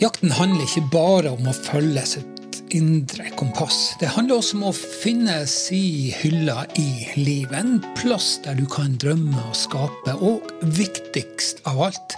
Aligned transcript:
Jakten 0.00 0.30
handler 0.32 0.64
ikke 0.64 0.86
bare 0.88 1.32
om 1.34 1.48
å 1.50 1.52
følge 1.52 2.04
sitt 2.08 2.60
indre 2.72 3.26
kompass. 3.36 3.90
Det 4.00 4.08
handler 4.14 4.40
også 4.40 4.56
om 4.56 4.64
å 4.70 4.72
finne 4.72 5.34
si 5.50 6.14
hylle 6.16 6.64
i 6.80 6.86
livet. 7.18 7.58
En 7.58 7.82
plass 7.98 8.38
der 8.46 8.56
du 8.56 8.64
kan 8.64 8.96
drømme 9.02 9.44
og 9.50 9.58
skape, 9.58 10.16
og 10.16 10.48
viktigst 10.78 11.60
av 11.68 11.84
alt 11.90 12.16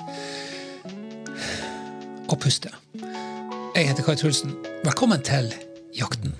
å 2.30 2.38
puste. 2.38 2.70
Jeg 3.74 3.90
heter 3.90 4.06
Kai 4.06 4.14
Trulsen. 4.22 4.54
Velkommen 4.86 5.26
til 5.26 5.50
Jakten. 5.98 6.38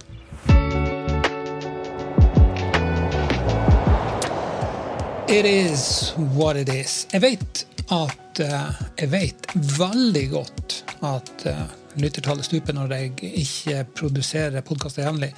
It 5.27 5.47
is 5.51 6.13
what 6.39 6.55
it 6.55 6.69
is. 6.69 7.09
Jeg 7.11 7.27
vet 7.27 7.67
at 7.91 8.22
uh, 8.41 8.73
Jeg 8.97 9.11
vet 9.13 9.53
veldig 9.79 10.25
godt 10.33 10.79
at 11.05 11.47
lyttertallet 12.01 12.47
stuper 12.47 12.77
når 12.77 12.95
jeg 12.97 13.33
ikke 13.43 13.85
produserer 13.99 14.65
podkaster 14.65 15.05
jevnlig. 15.05 15.33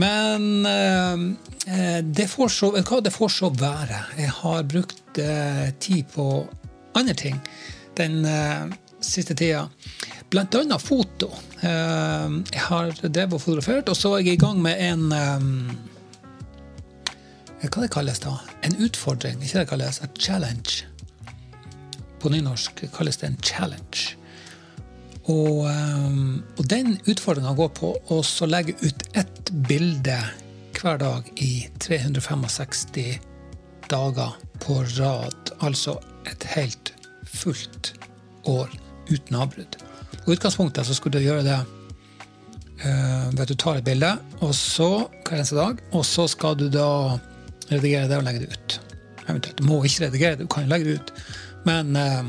Men 0.00 0.66
uh, 0.66 2.02
det, 2.04 2.26
får 2.30 2.52
så, 2.54 2.72
det 2.76 3.14
får 3.14 3.32
så 3.38 3.50
være. 3.54 4.04
Jeg 4.18 4.34
har 4.42 4.68
brukt 4.68 4.96
tid 5.80 6.04
på 6.14 6.24
andre 6.94 7.14
ting 7.14 7.38
den 7.98 8.22
siste 9.02 9.34
tida. 9.34 9.64
Blant 10.30 10.54
annet 10.54 10.82
foto. 10.82 11.30
jeg 11.60 12.62
har 12.68 12.92
drevet 13.02 13.34
og 13.34 13.42
fotografert, 13.42 13.90
og 13.90 13.98
så 13.98 14.14
er 14.14 14.22
jeg 14.22 14.38
i 14.38 14.42
gang 14.44 14.62
med 14.62 14.78
en 14.78 15.10
hva 17.68 17.82
det 17.84 17.90
kalles 17.92 18.22
da? 18.24 18.38
En 18.64 18.78
utfordring, 18.80 19.42
ikke 19.44 19.60
det 19.60 19.68
kalles? 19.68 20.00
A 20.00 20.08
challenge. 20.16 20.86
På 22.20 22.32
nynorsk 22.32 22.84
kalles 22.94 23.20
det 23.20 23.30
en 23.30 23.38
challenge. 23.42 24.16
Og, 25.30 25.66
um, 25.68 26.42
og 26.58 26.68
den 26.70 26.96
utfordringa 27.08 27.52
går 27.56 27.72
på 27.76 27.92
å 28.10 28.20
legge 28.48 28.76
ut 28.82 29.04
ett 29.18 29.50
bilde 29.68 30.16
hver 30.80 31.00
dag 31.00 31.26
i 31.36 31.68
365 31.78 33.18
dager 33.90 34.36
på 34.62 34.80
rad. 34.98 35.52
Altså 35.60 35.98
et 36.30 36.46
helt 36.54 36.92
fullt 37.26 37.92
år 38.48 38.70
uten 39.10 39.36
avbrudd. 39.36 39.76
I 40.26 40.32
utgangspunktet 40.34 40.86
så 40.86 40.96
skulle 40.96 41.20
du 41.20 41.26
gjøre 41.26 41.46
det 41.46 41.58
uh, 42.84 43.28
ved 43.32 43.44
at 43.44 43.52
du 43.52 43.56
tar 43.58 43.80
et 43.80 43.86
bilde, 43.86 44.14
og 44.40 44.54
så 44.56 44.90
hver 45.26 45.40
eneste 45.40 45.58
dag, 45.58 45.80
og 45.92 46.06
så 46.06 46.26
skal 46.30 46.56
du 46.58 46.68
da 46.72 47.18
redigere 47.70 48.08
det 48.10 48.18
og 48.18 48.26
legge 48.26 48.46
det 48.46 48.56
ut. 48.56 48.80
Eventuelt. 49.28 49.58
Du 49.58 49.66
må 49.68 49.82
ikke 49.84 50.08
redigere 50.08 50.38
det, 50.38 50.48
du 50.48 50.52
kan 50.52 50.70
legge 50.70 50.88
det 50.88 51.00
ut. 51.00 51.12
Men 51.66 51.96
uh, 51.96 52.26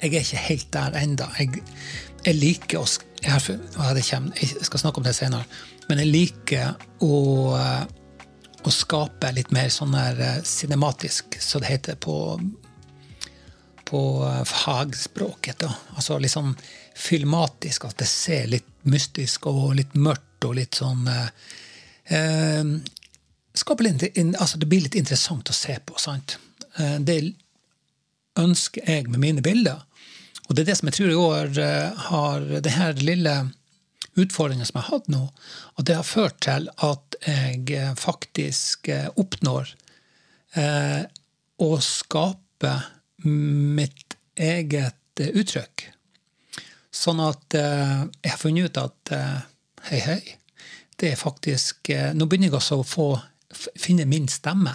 jeg 0.00 0.12
er 0.12 0.22
ikke 0.22 0.44
helt 0.48 0.72
der 0.74 0.98
enda. 1.00 1.28
Jeg, 1.38 1.62
jeg 2.26 2.38
liker 2.38 2.82
å 2.82 2.86
jeg, 2.86 4.04
kommer, 4.06 4.36
jeg, 4.38 4.66
skal 4.68 4.82
snakke 4.82 5.00
om 5.00 5.06
det 5.06 5.14
senere, 5.16 5.46
men 5.88 6.02
jeg 6.02 6.12
liker 6.12 6.76
å, 7.02 7.16
uh, 7.56 7.82
å 8.62 8.74
skape 8.74 9.32
litt 9.34 9.50
mer 9.54 9.72
sånn 9.72 9.96
der 9.96 10.20
uh, 10.20 10.44
cinematisk, 10.46 11.38
så 11.42 11.62
det 11.62 11.72
heter 11.72 11.98
på, 11.98 12.16
på 13.88 14.02
fagspråket. 14.46 15.64
Da. 15.64 15.72
Altså 15.96 16.20
litt 16.22 16.34
sånn 16.34 16.54
filmatisk, 16.96 17.88
at 17.88 17.98
det 18.04 18.10
ser 18.10 18.46
litt 18.52 18.68
mystisk 18.86 19.48
og 19.50 19.74
litt 19.80 19.96
mørkt 19.98 20.46
og 20.46 20.54
litt 20.60 20.78
sånn 20.78 21.08
litt, 23.82 24.36
altså 24.38 24.58
det 24.58 24.68
blir 24.68 24.84
litt 24.84 24.98
interessant 24.98 25.50
å 25.50 25.56
se 25.56 25.78
på. 25.84 25.96
sant? 25.98 26.38
Eh, 26.78 26.98
det 27.00 27.16
ønsker 28.38 28.86
jeg 28.86 29.08
med 29.10 29.22
mine 29.22 29.44
bilder. 29.44 29.82
Og 30.46 30.54
det 30.54 30.62
er 30.62 30.70
det 30.70 30.78
som 30.78 30.90
jeg 30.90 30.98
tror 30.98 31.12
i 31.12 31.20
år 31.20 31.60
har 32.10 32.44
det 32.62 32.74
her 32.76 33.00
lille 33.02 33.34
utfordringen 34.16 34.66
som 34.66 34.78
jeg 34.78 34.86
har 34.86 34.96
hatt 34.96 35.08
nå, 35.12 35.22
at 35.76 35.88
det 35.88 35.96
har 35.98 36.06
ført 36.06 36.38
til 36.44 36.70
at 36.84 37.16
jeg 37.26 37.64
eh, 37.76 37.92
faktisk 38.00 38.88
oppnår 39.20 39.72
eh, 40.56 41.02
å 41.62 41.68
skape 41.84 42.72
mitt 43.26 44.16
eget 44.36 45.22
uttrykk. 45.26 45.86
Sånn 46.92 47.20
at 47.24 47.56
eh, 47.56 48.02
jeg 48.22 48.32
har 48.32 48.40
funnet 48.40 48.70
ut 48.70 48.82
at 48.82 49.14
eh, 49.16 49.38
hei, 49.90 50.02
hei, 50.08 50.20
det 50.96 51.12
er 51.12 51.20
faktisk 51.20 51.90
Nå 52.16 52.24
begynner 52.24 52.48
jeg 52.48 52.56
også 52.56 52.78
å 52.80 52.86
få 52.88 53.08
finne 53.76 54.06
min 54.08 54.30
stemme. 54.32 54.72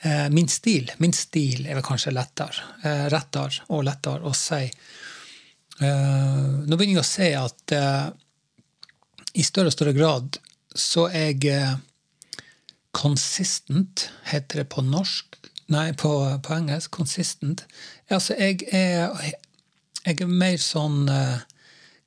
Eh, 0.00 0.28
min 0.30 0.48
stil. 0.48 0.92
Min 1.02 1.12
stil 1.12 1.66
er 1.66 1.78
vel 1.78 1.86
kanskje 1.86 2.14
lettere, 2.14 2.62
eh, 2.84 3.06
rettere 3.10 3.64
og 3.74 3.82
lettere 3.84 4.22
å 4.22 4.34
si. 4.34 4.70
Eh, 5.80 6.44
nå 6.66 6.76
begynner 6.76 7.00
jeg 7.00 7.02
å 7.02 7.08
se 7.08 7.34
at 7.34 7.74
i 9.34 9.42
større 9.42 9.70
og 9.70 9.74
større 9.74 9.94
grad 9.94 10.38
så 10.74 11.08
er 11.10 11.34
jeg 11.34 11.78
consistent, 12.92 14.08
heter 14.24 14.62
det 14.62 14.68
på 14.68 14.82
norsk. 14.82 15.36
Nei, 15.68 15.92
på, 15.92 16.40
på 16.42 16.54
engelsk. 16.54 16.90
Consistent. 16.90 17.64
Altså, 18.10 18.34
jeg 18.38 18.64
er, 18.72 19.12
jeg 20.06 20.20
er 20.20 20.26
mer 20.26 20.56
sånn 20.56 21.04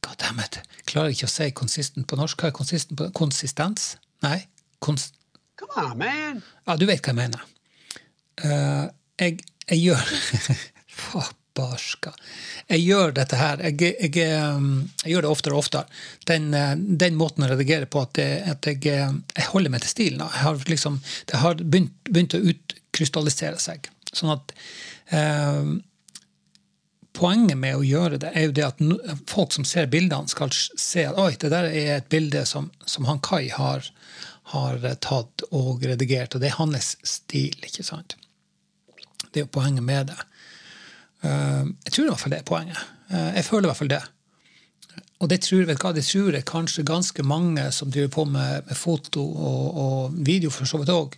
God 0.02 0.18
damn 0.18 0.42
it. 0.42 0.60
Klarer 0.90 1.14
ikke 1.14 1.30
å 1.30 1.32
si 1.32 1.52
consistent 1.52 2.08
på 2.10 2.18
norsk. 2.18 2.42
Hva 2.42 2.50
er 2.50 2.58
consistent 2.58 2.98
på 2.98 3.12
konsistens? 3.14 3.96
Nei. 4.26 4.48
Kons 4.82 5.12
Come 5.62 5.92
on, 5.92 5.98
man! 5.98 6.44
Ja, 6.66 6.76
du 6.76 6.88
vet 6.90 7.04
hva 7.06 7.14
jeg 7.14 7.20
mener. 7.20 7.44
Uh, 8.40 8.88
jeg, 9.20 9.42
jeg, 9.68 9.80
gjør 9.92 10.06
Barska. 11.58 12.14
Jeg 12.70 12.86
gjør 12.86 13.14
dette 13.16 13.36
her. 13.36 13.62
Jeg, 13.66 13.78
jeg, 13.82 14.12
jeg, 14.16 15.12
gjør 15.12 15.26
det 15.26 15.32
oftere 15.32 15.56
og 15.56 15.66
oftere. 15.66 16.02
Den, 16.30 16.52
eh, 16.56 16.74
den 16.78 17.18
måten 17.20 17.44
å 17.44 17.50
redigere 17.52 17.90
på 17.92 18.06
at, 18.06 18.22
at 18.22 18.70
jeg, 18.72 19.10
holder 19.52 19.74
meg 19.74 19.84
til 19.84 19.92
stilen. 19.92 20.24
Har 20.24 20.62
liksom, 20.72 21.02
det 21.28 21.42
har 21.44 21.60
begynt, 21.60 21.94
begynt, 22.08 22.38
å 22.38 22.54
utkrystallisere 22.54 23.60
seg. 23.60 23.92
Sånn 24.12 24.34
at 24.34 24.56
uh, 25.16 25.80
Poenget 27.12 27.60
med 27.60 27.76
å 27.76 27.84
gjøre 27.84 28.22
det 28.24 28.30
er 28.40 28.46
jo 28.48 28.54
det 28.56 28.64
at 28.64 28.80
folk 29.28 29.52
som 29.52 29.66
ser 29.68 29.90
bildene, 29.92 30.32
skal 30.32 30.52
se 30.56 31.04
at 31.10 31.18
oi, 31.20 31.34
det 31.36 31.50
der 31.52 31.68
er 31.68 31.98
et 31.98 32.08
bilde 32.12 32.46
som, 32.48 32.70
som 32.88 33.04
han 33.10 33.20
Kai 33.20 33.50
har, 33.52 33.84
har 34.52 34.84
tatt 35.04 35.46
og 35.52 35.84
redigert. 35.86 36.36
Og 36.36 36.44
det 36.44 36.52
er 36.52 36.60
hans 36.60 36.96
stil, 37.08 37.56
ikke 37.66 37.86
sant? 37.88 38.18
Det 39.32 39.42
er 39.42 39.46
jo 39.46 39.54
poenget 39.54 39.86
med 39.86 40.12
det. 40.12 40.18
Eh, 41.24 41.64
jeg 41.86 41.94
tror 41.94 42.06
i 42.06 42.10
hvert 42.12 42.24
fall 42.24 42.36
det 42.36 42.42
er 42.42 42.50
poenget. 42.50 42.82
Eh, 43.12 43.30
jeg 43.38 43.48
føler 43.48 43.68
i 43.68 43.72
hvert 43.72 43.82
fall 43.82 43.94
det. 43.94 44.02
Og 45.22 45.30
det 45.30 45.44
tror, 45.46 45.68
hva, 45.70 45.92
det 45.94 46.02
tror 46.08 46.34
jeg 46.34 46.46
kanskje 46.50 46.84
ganske 46.88 47.24
mange 47.28 47.68
som 47.76 47.92
driver 47.94 48.10
på 48.16 48.24
med, 48.34 48.64
med 48.66 48.78
foto 48.78 49.22
og, 49.22 49.78
og, 49.84 50.16
video, 50.26 50.50
for 50.54 50.66
så 50.70 50.78
vidt 50.82 50.90
òg. 50.94 51.10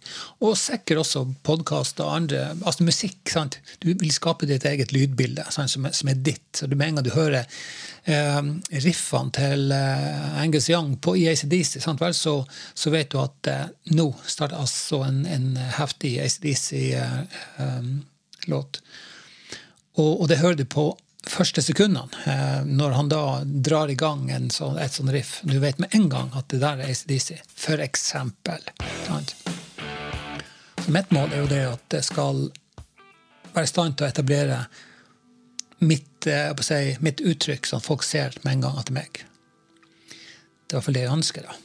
Og 0.43 0.57
sikkert 0.59 0.99
også 1.05 1.21
podkast 1.47 1.99
og 2.03 2.11
andre. 2.17 2.39
Altså 2.65 2.83
musikk. 2.83 3.21
sant? 3.31 3.59
Du 3.79 3.87
vil 3.93 4.11
skape 4.11 4.45
ditt 4.49 4.65
eget 4.67 4.91
lydbilde 4.91 5.43
sant? 5.55 5.71
Som, 5.71 5.85
er, 5.87 5.91
som 5.95 6.09
er 6.11 6.19
ditt. 6.19 6.59
Så 6.59 6.67
Med 6.67 6.87
en 6.87 6.95
gang 6.99 7.07
du 7.07 7.15
hører 7.15 7.43
eh, 8.03 8.43
riffene 8.83 9.31
til 9.39 9.71
eh, 9.71 10.41
Angus 10.41 10.67
Young 10.69 10.97
på, 10.99 11.15
i 11.15 11.27
ACDC, 11.31 11.79
sant 11.79 12.01
vel, 12.03 12.13
så, 12.17 12.45
så, 12.75 12.89
vet 12.91 13.11
du 13.13 13.17
at 13.23 13.47
eh, 13.47 13.67
nå 13.95 14.13
starter 14.27 14.59
altså 14.59 15.03
en, 15.07 15.23
en 15.23 15.55
heftig 15.79 16.19
ACDC-låt. 16.25 18.75
Eh, 18.75 18.81
og, 19.93 20.21
og 20.21 20.27
det 20.27 20.41
hører 20.41 20.57
du 20.59 20.65
på 20.67 20.97
første 21.29 21.61
sekundene, 21.63 22.07
eh, 22.25 22.63
når 22.65 22.95
han 22.97 23.09
da 23.11 23.23
drar 23.43 23.91
i 23.91 23.95
gang 23.95 24.27
sånn, 24.51 24.79
et 24.79 24.91
sånt 24.91 25.11
riff 25.13 25.39
Du 25.43 25.59
vet 25.59 25.79
med 25.79 25.93
en 25.95 26.09
gang 26.09 26.31
at 26.35 26.49
det 26.51 26.59
der 26.61 26.81
er 26.81 26.91
ACDC, 26.91 27.39
for 27.47 27.79
eksempel. 27.83 28.59
Så 30.83 30.91
mitt 30.91 31.11
mål 31.15 31.31
er 31.31 31.43
jo 31.43 31.51
det 31.51 31.61
at 31.67 31.85
det 31.93 32.03
skal 32.03 32.49
være 33.53 33.63
i 33.63 33.71
stand 33.71 33.97
til 33.97 34.07
å 34.07 34.09
etablere 34.09 34.57
mitt, 35.83 36.27
å 36.27 36.65
si, 36.65 36.97
mitt 37.03 37.21
uttrykk, 37.21 37.67
sånn 37.67 37.83
folk 37.83 38.03
ser 38.03 38.35
med 38.43 38.57
en 38.57 38.65
gang 38.67 38.79
at 38.79 38.89
det 38.89 38.95
er 38.95 38.99
meg. 38.99 39.23
Det 39.23 40.73
er 40.73 40.75
i 40.75 40.75
hvert 40.75 40.87
fall 40.87 40.97
det 40.97 41.05
jeg 41.05 41.13
ønsker. 41.13 41.47
da. 41.47 41.55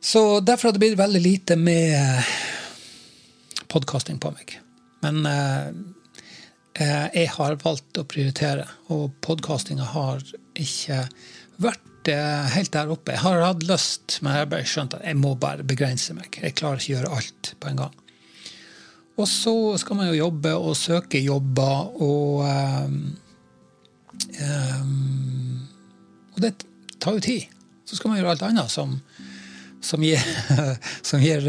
Så 0.00 0.22
derfor 0.40 0.68
har 0.68 0.76
det 0.76 0.84
blitt 0.84 0.98
veldig 1.00 1.22
lite 1.24 1.56
med 1.60 2.24
podkasting 3.68 4.20
på 4.22 4.32
meg. 4.32 4.56
Men 5.02 5.26
eh, 5.26 5.68
Eh, 5.68 5.97
jeg 6.78 7.30
har 7.34 7.58
valgt 7.62 7.98
å 7.98 8.06
prioritere, 8.06 8.66
og 8.94 9.10
podkastinga 9.24 9.86
har 9.96 10.22
ikke 10.58 11.04
vært 11.62 12.10
eh, 12.12 12.50
helt 12.54 12.72
der 12.74 12.92
oppe. 12.92 13.14
Jeg 13.16 13.24
har 13.24 13.42
hatt 13.42 13.64
lyst, 13.66 14.18
men 14.22 14.34
jeg 14.34 14.44
har 14.44 14.52
bare 14.52 14.68
skjønt 14.68 14.98
at 14.98 15.06
jeg 15.06 15.18
må 15.18 15.34
bare 15.40 15.66
begrense 15.66 16.14
meg. 16.14 16.30
Jeg 16.38 16.56
klarer 16.58 16.78
ikke 16.78 16.92
å 16.92 16.96
gjøre 16.96 17.16
alt 17.18 17.52
på 17.58 17.70
en 17.72 17.82
gang. 17.82 17.96
Og 19.18 19.26
så 19.26 19.54
skal 19.82 19.98
man 19.98 20.10
jo 20.12 20.20
jobbe 20.20 20.54
og 20.54 20.76
søke 20.78 21.18
jobber, 21.18 21.90
og 21.98 22.44
um, 22.46 22.98
um, 24.38 25.64
Og 26.36 26.42
det 26.44 26.52
tar 27.02 27.18
jo 27.18 27.24
tid. 27.24 27.48
Så 27.84 27.98
skal 27.98 28.12
man 28.12 28.20
gjøre 28.20 28.36
alt 28.36 28.44
annet 28.46 28.70
som, 28.70 29.00
som 29.82 30.04
gir, 30.04 30.22
som 31.08 31.18
gir, 31.18 31.42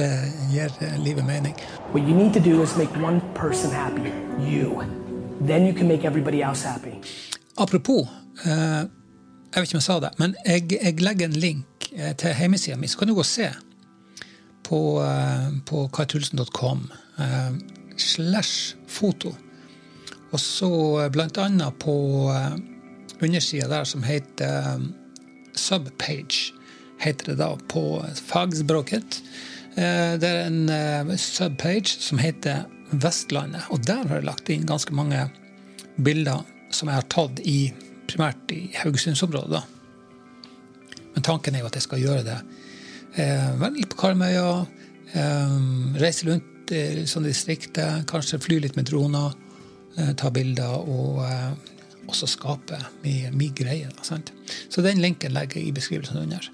gir 0.50 0.74
livet 1.04 1.26
mening. 1.28 1.54
What 1.94 2.08
you 2.08 2.16
need 2.16 2.34
to 2.34 2.42
do 2.42 2.64
is 2.64 2.76
make 2.78 2.96
one 2.98 3.22
person 3.36 3.70
happy. 3.70 4.10
You. 4.42 4.99
Then 5.48 5.66
you 5.66 5.74
can 5.74 5.88
make 5.88 6.06
everybody 6.08 6.42
else 6.42 6.68
happy. 6.68 6.94
Apropos, 7.58 8.08
eh, 8.46 8.52
jeg 8.52 9.62
vet 9.62 9.68
ikke 9.70 9.76
om 9.76 9.82
jeg 9.82 9.84
sa 9.84 10.00
det, 10.00 10.10
men 10.20 10.36
jeg, 10.46 10.72
jeg 10.72 11.02
legger 11.02 11.26
en 11.26 11.40
link 11.40 11.90
eh, 11.96 12.14
til 12.16 12.34
hjemmesida 12.40 12.78
mi, 12.78 12.88
så 12.88 12.98
kan 12.98 13.08
du 13.08 13.14
gå 13.18 13.20
og 13.24 13.26
se 13.26 13.50
på, 14.64 14.80
eh, 15.04 15.50
på 15.66 15.88
kaitulsen.com 15.94 16.90
eh, 17.20 17.52
slash 17.98 18.76
foto. 18.88 19.36
Og 20.32 20.40
så 20.40 20.70
eh, 21.04 21.12
blant 21.12 21.38
annet 21.38 21.74
på 21.82 21.96
undersida 23.22 23.68
der 23.68 23.84
som 23.84 24.04
heter 24.04 24.74
eh, 24.76 24.88
subpage, 25.56 26.54
heter 27.00 27.32
det 27.34 27.38
da 27.40 27.54
på 27.72 28.04
fagspråket. 28.28 29.22
Eh, 29.76 30.16
Det 30.20 30.30
er 30.30 30.46
en 30.48 31.18
subpage 31.18 31.98
som 32.00 32.18
heter 32.20 32.66
Vestlandet, 32.92 33.68
og 33.70 33.84
der 33.86 34.06
har 34.08 34.20
jeg 34.20 34.28
lagt 34.28 34.50
inn 34.50 34.68
ganske 34.70 34.96
mange 34.96 35.28
bilder 36.02 36.46
som 36.74 36.90
jeg 36.90 37.00
har 37.00 37.10
tatt 37.12 37.42
i 37.46 37.72
primært 38.10 38.54
i 38.56 38.64
Haugesundsområdet. 38.80 39.62
Men 41.14 41.26
tanken 41.26 41.56
er 41.56 41.64
jo 41.64 41.70
at 41.70 41.78
jeg 41.78 41.86
skal 41.86 42.02
gjøre 42.02 42.26
det 42.26 42.38
eh, 43.22 43.68
litt 43.76 43.90
på 43.92 44.00
Karmøya, 44.04 44.66
eh, 45.14 45.58
reise 46.02 46.30
rundt 46.30 46.74
i 46.74 47.06
sånne 47.10 47.32
distrikter, 47.32 48.04
kanskje 48.10 48.42
fly 48.42 48.60
litt 48.64 48.78
med 48.78 48.90
droner, 48.90 49.36
eh, 49.98 50.14
ta 50.18 50.32
bilder 50.34 50.78
og 50.80 51.22
eh, 51.26 51.76
også 52.10 52.30
skape 52.30 52.80
mye, 53.04 53.30
mye 53.36 53.54
greier. 53.58 53.94
Sant? 54.06 54.34
Så 54.70 54.82
den 54.86 55.02
linken 55.04 55.36
legger 55.36 55.62
jeg 55.62 55.70
i 55.70 55.76
beskrivelsen 55.76 56.24
under. 56.24 56.50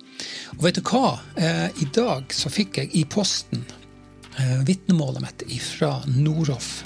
Og 0.57 0.67
vet 0.67 0.79
du 0.79 0.83
hva? 0.87 1.17
Eh, 1.39 1.67
I 1.83 1.89
dag 1.95 2.31
så 2.35 2.51
fikk 2.51 2.81
jeg 2.81 2.91
i 2.95 3.05
posten 3.07 3.63
eh, 4.39 4.59
vitnemålet 4.67 5.21
mitt 5.21 5.45
fra 5.63 6.01
Noroff. 6.07 6.83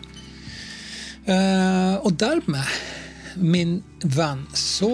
Eh, 1.26 1.96
og 2.00 2.14
dermed, 2.20 2.66
min 3.38 3.80
venn, 4.04 4.46
så 4.54 4.92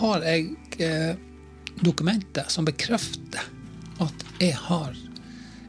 har 0.00 0.26
jeg 0.26 0.50
eh, 0.82 1.14
dokumentet 1.80 2.52
som 2.52 2.66
bekrefter 2.68 3.46
at 4.00 4.26
jeg 4.40 4.56
har 4.56 4.96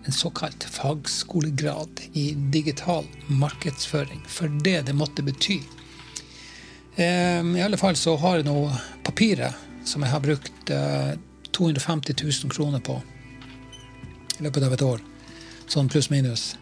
en 0.05 0.15
såkalt 0.15 0.63
fagskolegrad 0.63 2.01
i 2.13 2.31
digital 2.33 3.05
markedsføring, 3.27 4.23
for 4.27 4.47
det 4.63 4.81
det 4.87 4.95
måtte 4.97 5.23
bety. 5.23 5.59
Eh, 6.95 7.41
I 7.57 7.61
alle 7.63 7.77
fall 7.77 7.95
så 7.95 8.15
har 8.17 8.39
jeg 8.39 8.49
nå 8.49 8.65
papiret 9.03 9.67
som 9.87 10.03
jeg 10.03 10.11
har 10.11 10.23
brukt 10.23 10.69
eh, 10.73 11.13
250 11.51 12.15
000 12.23 12.51
kroner 12.51 12.79
på 12.79 12.97
i 14.39 14.43
løpet 14.43 14.63
av 14.65 14.73
et 14.73 14.81
år, 14.81 15.01
sånn 15.71 15.89
pluss-minus, 15.91 16.55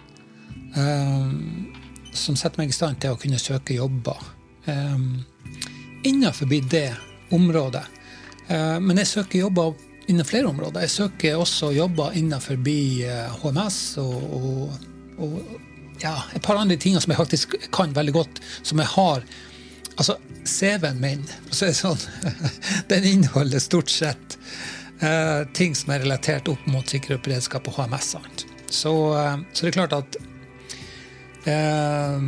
um, 0.78 1.70
som 2.14 2.38
setter 2.38 2.62
meg 2.62 2.74
i 2.74 2.76
stand 2.76 3.00
til 3.02 3.16
å 3.16 3.20
kunne 3.20 3.42
søke 3.42 3.78
jobber 3.78 4.22
um, 4.70 5.22
innenfor 6.06 6.50
det 6.70 6.92
området. 7.36 7.86
Uh, 8.50 8.78
men 8.82 9.02
jeg 9.02 9.14
søker 9.14 9.46
jobber 9.46 9.74
innen 10.10 10.26
flere 10.26 10.50
områder. 10.50 10.86
Jeg 10.86 10.96
søker 10.96 11.38
også 11.38 11.72
jobber 11.76 12.16
innenfor 12.18 12.58
eh, 12.66 13.30
HMS 13.44 13.98
og, 14.02 14.24
og, 14.34 14.72
og 15.22 15.36
ja, 16.02 16.16
et 16.34 16.42
par 16.42 16.58
andre 16.58 16.78
ting 16.82 16.98
som 16.98 17.14
jeg 17.14 17.20
faktisk 17.20 17.54
kan 17.76 17.94
veldig 17.94 18.16
godt, 18.18 18.42
som 18.64 18.82
jeg 18.82 18.94
har 18.96 19.24
Altså, 20.00 20.14
CV-en 20.48 21.02
min, 21.04 21.26
så 21.52 21.66
er 21.68 21.74
sånn, 21.76 22.00
den 22.92 23.04
inneholder 23.04 23.60
stort 23.60 23.92
sett 23.92 24.38
uh, 25.04 25.44
ting 25.52 25.76
som 25.76 25.92
er 25.92 26.06
relatert 26.06 26.48
opp 26.48 26.64
mot 26.72 26.88
sikkerhet 26.88 27.26
beredskap 27.26 27.68
og 27.68 27.82
HMS. 27.82 28.14
Sant? 28.16 28.46
Så, 28.70 28.94
eh, 29.18 29.38
så 29.54 29.66
det 29.66 29.72
er 29.72 29.78
klart 29.78 29.96
at 29.98 30.18
eh, 31.50 32.20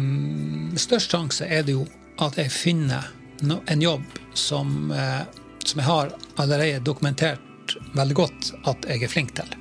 Størst 0.82 1.14
sjanse 1.14 1.48
er 1.48 1.66
det 1.68 1.76
jo 1.78 1.86
at 2.22 2.38
jeg 2.38 2.54
finner 2.54 3.12
en 3.42 3.82
jobb 3.82 4.04
som, 4.38 4.92
eh, 4.94 5.24
som 5.66 5.82
jeg 5.82 5.88
har 5.88 6.12
allerede 6.42 6.84
dokumentert 6.86 7.76
veldig 7.96 8.18
godt 8.18 8.52
at 8.70 8.90
jeg 8.90 9.04
er 9.04 9.12
flink 9.12 9.34
til. 9.38 9.58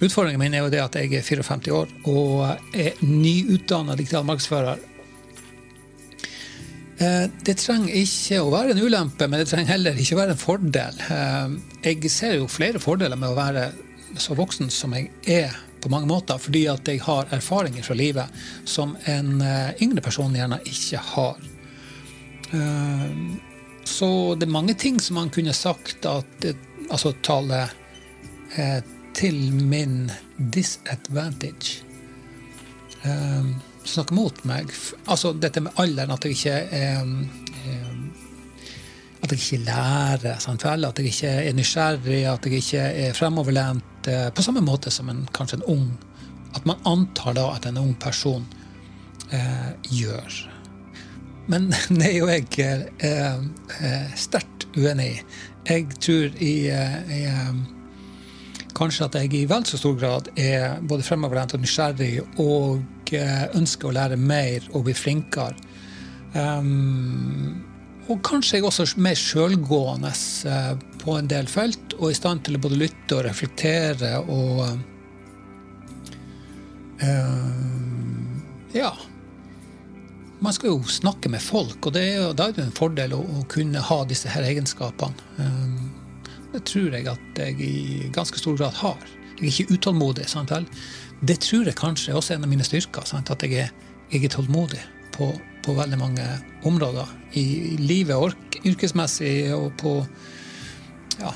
Utfordringen 0.00 0.40
min 0.40 0.54
er 0.56 0.64
jo 0.64 0.70
det 0.72 0.80
at 0.80 0.96
jeg 0.96 1.12
er 1.18 1.24
54 1.26 1.74
år 1.76 1.90
og 2.08 2.76
er 2.76 2.94
nyutdanna 3.04 3.96
digital 3.98 4.24
markedsfører 4.28 4.78
Eh, 7.00 7.26
Det 7.44 7.56
trenger 7.56 7.94
ikke 7.96 8.42
å 8.44 8.50
være 8.52 8.74
en 8.74 8.82
ulempe, 8.84 9.28
men 9.28 9.40
det 9.40 9.48
trenger 9.48 9.72
heller 9.72 10.00
ikke 10.00 10.16
å 10.16 10.20
være 10.20 10.34
en 10.36 10.40
fordel. 10.40 10.98
Eh, 11.08 11.54
Jeg 11.94 12.10
ser 12.12 12.34
jo 12.36 12.48
flere 12.50 12.82
fordeler 12.82 13.16
med 13.16 13.30
å 13.30 13.38
være 13.38 13.70
så 14.16 14.34
voksen 14.38 14.70
som 14.72 14.94
jeg 14.96 15.10
er 15.26 15.56
på 15.80 15.90
mange 15.92 16.08
måter, 16.10 16.38
fordi 16.38 16.66
at 16.68 16.88
jeg 16.88 17.00
har 17.04 17.30
erfaringer 17.32 17.84
fra 17.86 17.96
livet 17.96 18.42
som 18.68 18.96
en 19.08 19.40
eh, 19.40 19.70
yngre 19.82 20.02
person 20.04 20.34
gjerne 20.36 20.60
ikke 20.68 21.00
har. 21.14 21.40
Så 23.86 24.08
det 24.34 24.48
er 24.48 24.50
mange 24.50 24.74
ting 24.74 24.96
som 24.98 25.20
man 25.20 25.28
kunne 25.30 25.52
sagt 25.54 26.02
at 26.08 26.46
altså 26.90 27.12
taler 27.22 27.70
til 29.14 29.38
min 29.54 30.10
disadvantage 30.50 31.84
Snakke 33.84 34.14
mot 34.14 34.42
meg. 34.44 34.72
Altså 35.08 35.32
dette 35.32 35.62
med 35.64 35.78
alderen, 35.80 36.12
at 36.12 36.26
jeg 36.26 36.36
ikke 36.36 36.56
er 36.76 36.98
At 39.20 39.32
jeg 39.32 39.38
ikke 39.38 39.64
lærer, 39.64 40.38
sant? 40.40 40.64
At 40.64 40.98
jeg 40.98 41.06
ikke 41.06 41.28
er 41.28 41.52
nysgjerrig, 41.56 42.24
at 42.28 42.46
jeg 42.46 42.60
ikke 42.62 42.84
er 43.06 43.12
fremoverlent. 43.16 43.84
På 44.34 44.42
samme 44.42 44.62
måte 44.64 44.90
som 44.90 45.08
en, 45.12 45.26
kanskje 45.36 45.60
en 45.60 45.68
ung 45.74 45.90
At 46.54 46.64
man 46.66 46.80
antar 46.88 47.34
da 47.38 47.44
at 47.54 47.66
en 47.66 47.78
ung 47.78 47.92
person 47.94 48.46
eh, 49.30 49.70
gjør. 49.82 50.38
Men 51.46 51.70
det 51.98 52.08
er 52.08 52.16
jo 52.16 52.30
jeg 52.30 52.48
eh, 52.58 53.44
eh, 53.78 54.16
sterkt 54.18 54.66
uenig 54.76 55.12
i. 55.12 55.20
Jeg 55.70 55.86
tror 56.02 56.42
i, 56.42 56.54
i 56.66 57.20
kanskje 58.74 59.06
at 59.06 59.18
jeg 59.20 59.34
i 59.36 59.44
vel 59.46 59.66
så 59.68 59.78
stor 59.78 59.94
grad 60.00 60.30
er 60.40 60.80
både 60.80 61.04
fremoverlent 61.06 61.54
og 61.54 61.62
nysgjerrig 61.62 62.14
og 62.40 63.12
ønsker 63.12 63.90
å 63.90 63.94
lære 63.94 64.16
mer 64.16 64.66
og 64.72 64.86
bli 64.88 64.94
flinkere. 64.96 65.58
Um, 66.34 67.60
og 68.10 68.20
kanskje 68.26 68.58
jeg 68.58 68.66
også 68.66 68.86
er 68.86 69.02
mer 69.02 69.18
sjølgående 69.18 70.12
på 71.00 71.16
en 71.18 71.28
del 71.30 71.48
felt, 71.50 71.94
og 71.98 72.10
i 72.10 72.16
stand 72.16 72.44
til 72.46 72.58
å 72.58 72.62
både 72.62 72.78
lytte 72.80 73.18
og 73.18 73.24
reflektere 73.28 74.16
og 74.22 74.64
uh, 77.02 77.56
Ja. 78.76 78.92
Man 80.40 80.54
skal 80.56 80.70
jo 80.70 80.78
snakke 80.88 81.28
med 81.28 81.42
folk, 81.44 81.84
og 81.84 81.96
er 82.00 82.14
jo, 82.14 82.28
da 82.32 82.46
er 82.48 82.54
det 82.56 82.64
en 82.64 82.76
fordel 82.76 83.12
å, 83.12 83.20
å, 83.20 83.42
kunne 83.52 83.82
ha 83.84 83.98
disse 84.08 84.30
her 84.32 84.46
egenskapene. 84.48 85.26
Uh, 85.36 86.36
det 86.54 86.64
tror 86.66 86.94
jeg 86.96 87.06
at 87.10 87.38
jeg 87.38 87.60
i 87.62 88.08
ganske 88.14 88.40
stor 88.40 88.56
grad 88.58 88.78
har. 88.80 89.04
Jeg 89.40 89.48
er 89.48 89.52
ikke 89.52 89.76
utålmodig. 89.76 90.26
Sant? 90.28 90.52
Det 91.20 91.36
tror 91.44 91.68
jeg 91.68 91.78
kanskje 91.78 92.12
er 92.12 92.18
også 92.18 92.34
en 92.34 92.46
av 92.46 92.50
mine 92.50 92.66
styrker. 92.66 93.06
Sant? 93.08 93.30
At 93.30 93.44
jeg 93.46 93.66
er, 93.66 93.70
jeg 94.10 94.26
er 94.26 94.32
tålmodig 94.34 94.80
på, 95.14 95.30
på, 95.64 95.76
veldig 95.78 96.00
mange 96.00 96.26
områder. 96.66 97.08
I 97.38 97.76
livet, 97.78 98.16
ork, 98.16 98.58
yrkesmessig 98.66 99.52
og 99.54 99.70
på 99.80 99.94
Ja. 101.20 101.34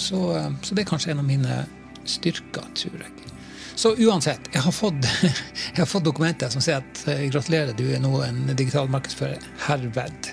Så, 0.00 0.20
så, 0.62 0.74
det 0.74 0.84
er 0.84 0.88
kanskje 0.88 1.12
en 1.12 1.22
av 1.22 1.28
mine 1.28 1.62
styrker, 2.08 2.64
tror 2.76 3.02
jeg. 3.02 3.32
Så 3.80 3.94
uansett, 3.96 4.48
jeg 4.52 4.62
har 4.64 4.74
fått, 4.74 5.06
jeg 5.74 5.78
har 5.78 5.88
fått 5.88 6.04
dokumentet 6.04 6.52
som 6.52 6.64
sier 6.64 6.80
at 6.82 7.02
eh, 7.08 7.26
gratulerer, 7.32 7.72
du 7.76 7.86
er 7.94 8.00
nå 8.02 8.12
en 8.24 8.42
digital 8.52 8.90
markedsfører. 8.92 9.44
Herved. 9.66 10.32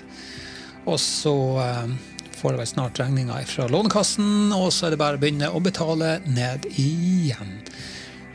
Og 0.88 0.98
så 1.00 1.36
eh, 1.64 1.94
får 2.38 2.54
jeg 2.54 2.62
vel 2.62 2.70
snart 2.72 3.00
regninga 3.00 3.38
fra 3.48 3.68
Lånekassen, 3.70 4.52
og 4.56 4.70
så 4.74 4.88
er 4.88 4.94
det 4.94 5.00
bare 5.00 5.20
å 5.20 5.22
begynne 5.22 5.52
å 5.52 5.62
betale 5.64 6.18
ned 6.26 6.68
igjen. 6.74 7.56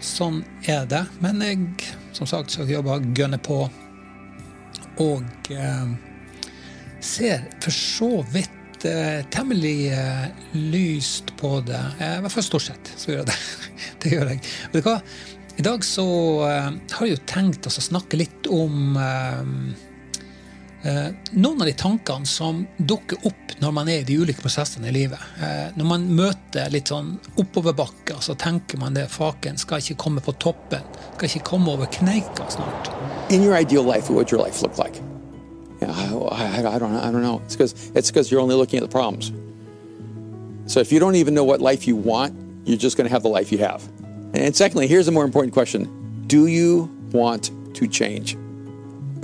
Sånn 0.04 0.42
er 0.70 0.88
det. 0.90 1.06
Men 1.24 1.42
jeg 1.46 1.94
som 2.14 2.30
sagt 2.30 2.54
skal 2.54 2.70
jobbe 2.70 3.00
gønne 3.18 3.40
på. 3.42 3.64
Og 5.04 5.54
eh, 5.54 5.94
ser 7.04 7.48
for 7.64 7.74
så 7.76 8.12
vidt 8.34 8.60
eh, 8.86 9.26
temmelig 9.30 9.92
eh, 9.92 10.26
lyst 10.52 11.38
på 11.38 11.60
det. 11.68 11.86
Eh, 12.00 12.18
I 12.18 12.22
hvert 12.24 12.32
fall 12.32 12.44
stort 12.44 12.68
sett 12.68 12.92
så 12.96 13.12
gjør 13.12 13.24
jeg 13.24 13.30
det. 13.30 13.40
det 14.04 14.12
gjør 14.14 14.32
jeg. 14.34 14.44
Vet 14.74 14.84
du 14.84 14.90
hva? 14.90 15.00
I 15.54 15.66
dag 15.68 15.86
så 15.86 16.06
har 16.42 17.06
jeg 17.06 17.14
jo 17.14 17.26
tenkt 17.30 17.68
å 17.70 17.74
snakke 17.74 18.18
litt 18.18 18.48
om 18.50 18.96
noen 20.84 21.62
av 21.62 21.68
de 21.70 21.76
tankene 21.78 22.26
som 22.26 22.64
dukker 22.82 23.22
opp 23.30 23.54
når 23.62 23.76
man 23.78 23.92
er 23.94 24.02
i 24.02 24.08
de 24.08 24.18
ulike 24.18 24.42
prosessene 24.42 24.90
i 24.90 24.96
livet. 24.98 25.22
Når 25.78 25.90
man 25.92 26.10
møter 26.10 26.74
litt 26.74 26.90
sånn 26.90 27.14
oppoverbakker, 27.38 28.18
så 28.26 28.34
tenker 28.34 28.82
man 28.82 28.98
det 28.98 29.06
faken 29.14 29.62
skal 29.62 29.86
ikke 29.86 30.02
komme 30.08 30.26
på 30.26 30.34
toppen. 30.42 30.82
Skal 31.14 31.30
ikke 31.30 31.52
komme 31.54 31.78
over 31.78 31.94
kneika 32.02 32.50
snart. 32.50 32.90
In 33.30 33.46
your 33.46 33.54
ideal 33.54 33.86
life, 33.86 34.10
what 34.10 34.26
would 34.26 34.34
your 34.34 34.42
life 34.42 34.66
look 34.66 34.82
like? 34.82 35.13
I, 35.92 36.14
I, 36.14 36.76
I, 36.76 36.80
don't, 36.80 36.96
I 36.96 37.12
don't 37.12 37.22
know. 37.22 37.42
It's 37.46 37.56
because 37.56 37.92
it's 37.96 38.12
because 38.12 38.32
you're 38.32 38.42
only 38.42 38.56
looking 38.56 38.78
at 38.78 38.84
the 38.84 38.92
problems. 38.92 39.32
So 40.72 40.80
if 40.80 40.92
you 40.92 41.00
don't 41.00 41.16
even 41.16 41.34
know 41.34 41.44
what 41.44 41.62
life 41.62 41.88
you 41.88 41.96
want, 41.96 42.36
you're 42.66 42.78
just 42.78 42.98
going 42.98 43.06
to 43.08 43.12
have 43.12 43.24
the 43.24 43.30
life 43.30 43.52
you 43.52 43.58
have. 43.60 43.84
And 44.34 44.56
secondly, 44.56 44.88
here's 44.88 45.08
a 45.08 45.12
more 45.12 45.26
important 45.26 45.54
question: 45.54 46.24
Do 46.28 46.48
you 46.48 46.90
want 47.12 47.52
to 47.76 47.88
change? 47.88 48.38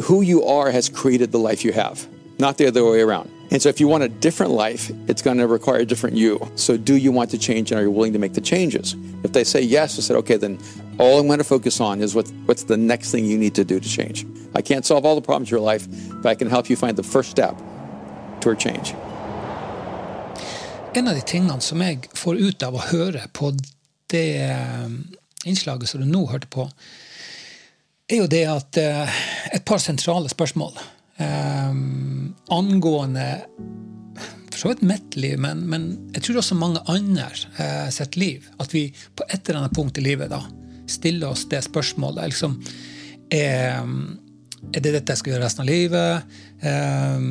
who 0.01 0.21
you 0.21 0.43
are 0.43 0.71
has 0.71 0.89
created 0.89 1.31
the 1.31 1.39
life 1.39 1.63
you 1.65 1.71
have, 1.73 2.07
not 2.39 2.57
the 2.57 2.67
other 2.67 2.83
way 2.83 3.01
around. 3.01 3.29
And 3.51 3.61
so 3.61 3.69
if 3.69 3.79
you 3.79 3.87
want 3.87 4.03
a 4.03 4.09
different 4.09 4.51
life, 4.51 4.91
it's 5.07 5.21
going 5.21 5.37
to 5.37 5.47
require 5.47 5.79
a 5.79 5.85
different 5.85 6.15
you. 6.15 6.39
So 6.55 6.77
do 6.77 6.95
you 6.95 7.11
want 7.11 7.31
to 7.31 7.37
change 7.37 7.71
and 7.71 7.79
are 7.79 7.83
you 7.83 7.91
willing 7.91 8.13
to 8.13 8.19
make 8.19 8.33
the 8.33 8.41
changes? 8.41 8.95
If 9.23 9.33
they 9.33 9.43
say 9.43 9.61
yes, 9.61 9.97
I 9.97 10.01
said, 10.01 10.15
okay, 10.17 10.37
then 10.37 10.59
all 10.99 11.19
I'm 11.19 11.27
going 11.27 11.39
to 11.39 11.45
focus 11.45 11.79
on 11.79 12.01
is 12.01 12.13
what, 12.13 12.27
what's 12.45 12.63
the 12.63 12.77
next 12.77 13.11
thing 13.11 13.25
you 13.25 13.37
need 13.37 13.55
to 13.55 13.63
do 13.63 13.79
to 13.79 13.89
change. 13.89 14.25
I 14.53 14.61
can't 14.61 14.85
solve 14.85 15.05
all 15.05 15.15
the 15.15 15.21
problems 15.21 15.49
in 15.49 15.57
your 15.57 15.65
life, 15.73 15.87
but 16.21 16.29
I 16.29 16.35
can 16.35 16.49
help 16.49 16.69
you 16.69 16.75
find 16.75 16.97
the 16.97 17.03
first 17.03 17.31
step 17.31 17.55
toward 18.41 18.59
change. 18.61 18.93
En 20.93 21.07
av 21.07 21.15
de 21.15 21.21
tingene 21.21 21.61
som 21.61 21.81
jeg 21.81 22.09
får 22.13 22.37
ut 22.37 22.63
av 22.65 22.75
å 22.75 22.85
høre 22.89 23.27
på 23.33 23.51
det 24.09 24.41
eh, 24.41 24.87
innslaget 25.45 25.89
som 25.89 26.01
du 26.01 26.07
nå 26.09 26.25
hørte 26.31 26.49
på, 26.49 26.65
er 28.09 28.23
jo 28.23 28.27
det 28.27 28.45
at 28.49 28.79
eh, 28.81 29.19
et 29.53 29.65
par 29.65 29.77
sentrale 29.77 30.31
spørsmål 30.31 30.79
eh, 31.21 31.75
angående 32.49 33.27
for 34.49 34.57
så 34.57 34.71
vidt 34.73 34.81
mitt 34.89 35.15
liv, 35.15 35.37
men, 35.39 35.61
men 35.69 35.85
jeg 36.15 36.25
tror 36.25 36.41
også 36.41 36.57
mange 36.57 36.81
andre 36.89 37.29
eh, 37.61 37.91
sitt 37.93 38.17
liv. 38.17 38.49
At 38.59 38.73
vi 38.73 38.89
på 38.89 39.29
et 39.29 39.45
eller 39.45 39.61
annet 39.61 39.77
punkt 39.77 40.01
i 40.01 40.03
livet 40.03 40.33
da 40.33 40.41
stiller 40.91 41.31
oss 41.34 41.46
det 41.51 41.62
spørsmålet. 41.65 42.31
liksom, 42.34 42.58
er, 43.31 43.86
er 44.74 44.84
det 44.84 44.93
dette 44.96 45.13
jeg 45.13 45.22
skal 45.22 45.34
gjøre 45.34 45.46
resten 45.46 45.63
av 45.65 45.69
livet? 45.69 46.36
Eh, 46.65 47.25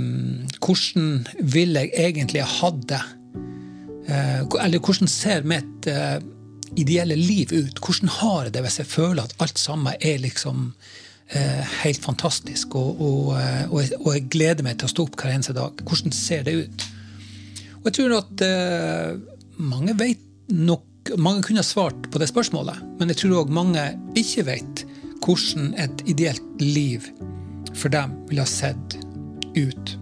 hvordan 0.63 1.09
vil 1.55 1.79
jeg 1.81 1.93
egentlig 2.07 2.47
ha 2.47 2.73
det? 2.95 3.05
Eh, 4.09 4.41
eller 4.65 4.79
hvordan 4.81 5.11
ser 5.11 5.47
mitt 5.49 5.89
eh, 5.91 6.19
ideelle 6.77 7.17
liv 7.19 7.53
ut? 7.53 7.81
Hvordan 7.83 8.15
har 8.21 8.47
jeg 8.47 8.55
det 8.57 8.65
hvis 8.65 8.81
jeg 8.83 8.91
føler 8.91 9.25
at 9.25 9.37
alt 9.45 9.61
sammen 9.61 9.95
er 10.01 10.23
liksom 10.23 10.73
eh, 11.35 11.75
helt 11.83 12.05
fantastisk, 12.05 12.75
og, 12.79 13.01
og, 13.01 13.35
eh, 13.41 13.65
og, 13.71 13.83
jeg, 13.83 13.99
og, 14.01 14.13
jeg, 14.15 14.29
gleder 14.33 14.67
meg 14.67 14.79
til 14.79 14.89
å 14.89 14.95
stå 14.95 15.09
opp 15.09 15.19
hver 15.21 15.35
eneste 15.35 15.57
dag? 15.57 15.85
Hvordan 15.85 16.17
ser 16.17 16.47
det 16.49 16.57
ut? 16.65 16.87
Og 17.79 17.91
jeg 17.91 17.99
tror 18.01 18.17
at 18.23 18.47
eh, 18.47 19.19
mange 19.59 19.95
vet 19.99 20.25
nok 20.49 20.88
Mange 21.17 21.43
kunne 21.47 21.63
ha 21.63 21.67
svart 21.67 22.11
på 22.13 22.21
det 22.21 22.29
spørsmålet, 22.31 22.83
men 22.99 23.13
jeg 23.13 23.23
tror 23.23 23.43
òg 23.43 23.55
mange 23.55 23.85
ikke 24.19 24.45
vet 24.49 24.85
hvordan 25.25 25.73
et 25.81 26.05
ideelt 26.11 26.63
liv 26.63 27.07
for 27.77 27.93
dem 27.93 28.15
ville 28.29 28.45
ha 28.45 28.51
sett 28.51 28.99
ut. 29.57 29.97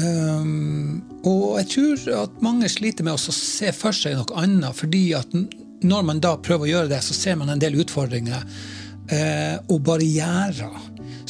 Um, 0.00 1.00
og 1.26 1.58
jeg 1.60 1.68
tror 1.74 2.04
at 2.22 2.42
mange 2.44 2.70
sliter 2.72 3.04
med 3.04 3.16
å 3.16 3.34
se 3.34 3.72
for 3.76 3.96
seg 3.96 4.16
noe 4.16 4.38
annet, 4.40 4.76
fordi 4.76 5.10
at 5.18 5.34
når 5.80 6.06
man 6.06 6.22
da 6.22 6.36
prøver 6.40 6.68
å 6.68 6.70
gjøre 6.74 6.92
det, 6.92 7.00
så 7.04 7.16
ser 7.16 7.40
man 7.40 7.52
en 7.52 7.60
del 7.60 7.78
utfordringer 7.80 8.44
uh, 8.44 9.56
og 9.66 9.82
barrierer 9.88 10.78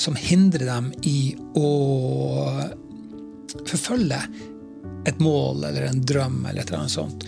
som 0.01 0.17
hindrer 0.19 0.69
dem 0.69 0.93
i 1.09 1.35
å 1.59 1.71
forfølge 3.67 4.21
et 5.09 5.19
mål 5.23 5.65
eller 5.71 5.89
en 5.89 6.05
drøm 6.07 6.45
eller 6.45 6.63
et 6.63 6.71
eller 6.71 6.85
annet 6.85 6.95
sånt. 6.95 7.27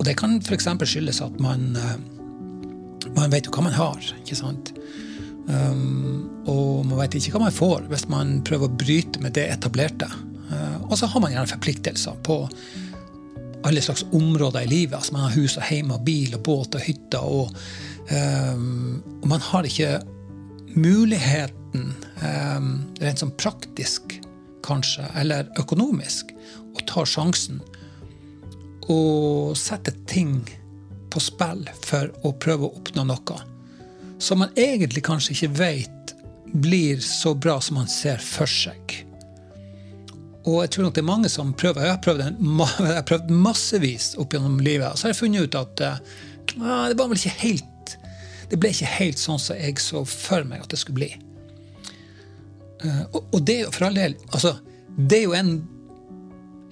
Og 0.00 0.06
det 0.08 0.16
kan 0.16 0.38
f.eks. 0.40 0.66
skyldes 0.88 1.20
at 1.20 1.40
man, 1.44 1.76
uh, 1.76 3.10
man 3.12 3.32
vet 3.32 3.46
jo 3.46 3.52
hva 3.52 3.66
man 3.68 3.76
har. 3.76 4.00
ikke 4.22 4.38
sant? 4.38 4.72
Um, 5.50 6.30
og 6.48 6.86
man 6.88 7.02
vet 7.02 7.18
ikke 7.18 7.34
hva 7.34 7.48
man 7.48 7.54
får 7.54 7.88
hvis 7.90 8.06
man 8.12 8.38
prøver 8.46 8.68
å 8.68 8.78
bryte 8.80 9.20
med 9.20 9.36
det 9.36 9.50
etablerte. 9.52 10.08
Uh, 10.48 10.78
og 10.88 10.96
så 10.96 11.10
har 11.10 11.22
man 11.22 11.34
gjerne 11.34 11.52
forpliktelser 11.52 12.16
på 12.24 12.42
alle 13.68 13.82
slags 13.84 14.06
områder 14.16 14.64
i 14.64 14.70
livet. 14.70 14.96
Altså 14.96 15.18
man 15.18 15.26
har 15.26 15.36
hus 15.36 15.58
og 15.60 15.68
hjem 15.68 15.92
og 15.92 16.04
bil 16.06 16.32
og 16.38 16.44
båt 16.48 16.78
og 16.80 16.86
hytter. 16.86 17.26
Og, 17.28 17.52
um, 18.08 19.02
og, 19.20 19.28
man 19.34 19.44
har 19.50 19.68
ikke 19.68 19.98
muligheten, 20.80 21.92
um, 22.24 22.72
rent 23.02 23.20
sånn 23.20 23.36
praktisk 23.36 24.16
kanskje, 24.64 25.04
eller 25.18 25.50
økonomisk, 25.60 26.32
å 26.72 26.88
ta 26.88 27.04
sjansen 27.04 27.60
og 28.90 29.56
sette 29.58 29.94
ting 30.10 30.40
på 31.10 31.22
spill 31.22 31.64
for 31.84 32.10
å 32.26 32.34
prøve 32.42 32.66
å 32.66 32.74
oppnå 32.80 33.06
noe 33.08 33.40
som 34.20 34.42
man 34.42 34.52
egentlig 34.56 35.02
kanskje 35.06 35.32
ikke 35.32 35.54
vet 35.56 36.14
blir 36.52 37.00
så 37.00 37.32
bra 37.34 37.60
som 37.60 37.78
man 37.80 37.88
ser 37.88 38.20
for 38.20 38.50
seg. 38.50 38.98
Og 40.44 40.62
jeg 40.64 40.72
tror 40.74 40.86
nok 40.86 40.96
det 40.96 41.02
er 41.02 41.08
mange 41.08 41.30
som 41.32 41.52
prøver. 41.56 41.86
Jeg 41.86 41.94
har 41.94 42.02
prøvd, 42.04 42.22
en, 42.26 42.60
jeg 42.90 42.98
har 42.98 43.06
prøvd 43.08 43.32
massevis 43.32 44.12
opp 44.20 44.34
gjennom 44.34 44.60
livet. 44.64 44.90
Og 44.90 44.98
så 44.98 45.08
har 45.08 45.14
jeg 45.14 45.20
funnet 45.22 45.46
ut 45.46 45.58
at 45.60 45.84
uh, 45.86 45.96
det 46.90 46.98
var 46.98 47.10
vel 47.10 47.18
ikke 47.18 47.42
helt 47.44 47.66
Det 48.50 48.58
ble 48.58 48.72
ikke 48.74 48.94
helt 48.96 49.20
sånn 49.20 49.38
som 49.38 49.58
jeg 49.60 49.78
så 49.78 50.02
for 50.08 50.46
meg 50.48 50.64
at 50.64 50.72
det 50.72 50.80
skulle 50.80 50.98
bli. 50.98 51.10
Uh, 52.82 53.04
og, 53.12 53.20
og, 53.22 53.40
det 53.46 53.58
er 53.58 53.66
jo 53.66 53.74
for 53.76 53.88
all 53.90 53.98
del 53.98 54.16
altså, 54.32 54.54
Det 54.96 55.18
er 55.18 55.26
jo 55.26 55.34
en, 55.36 55.50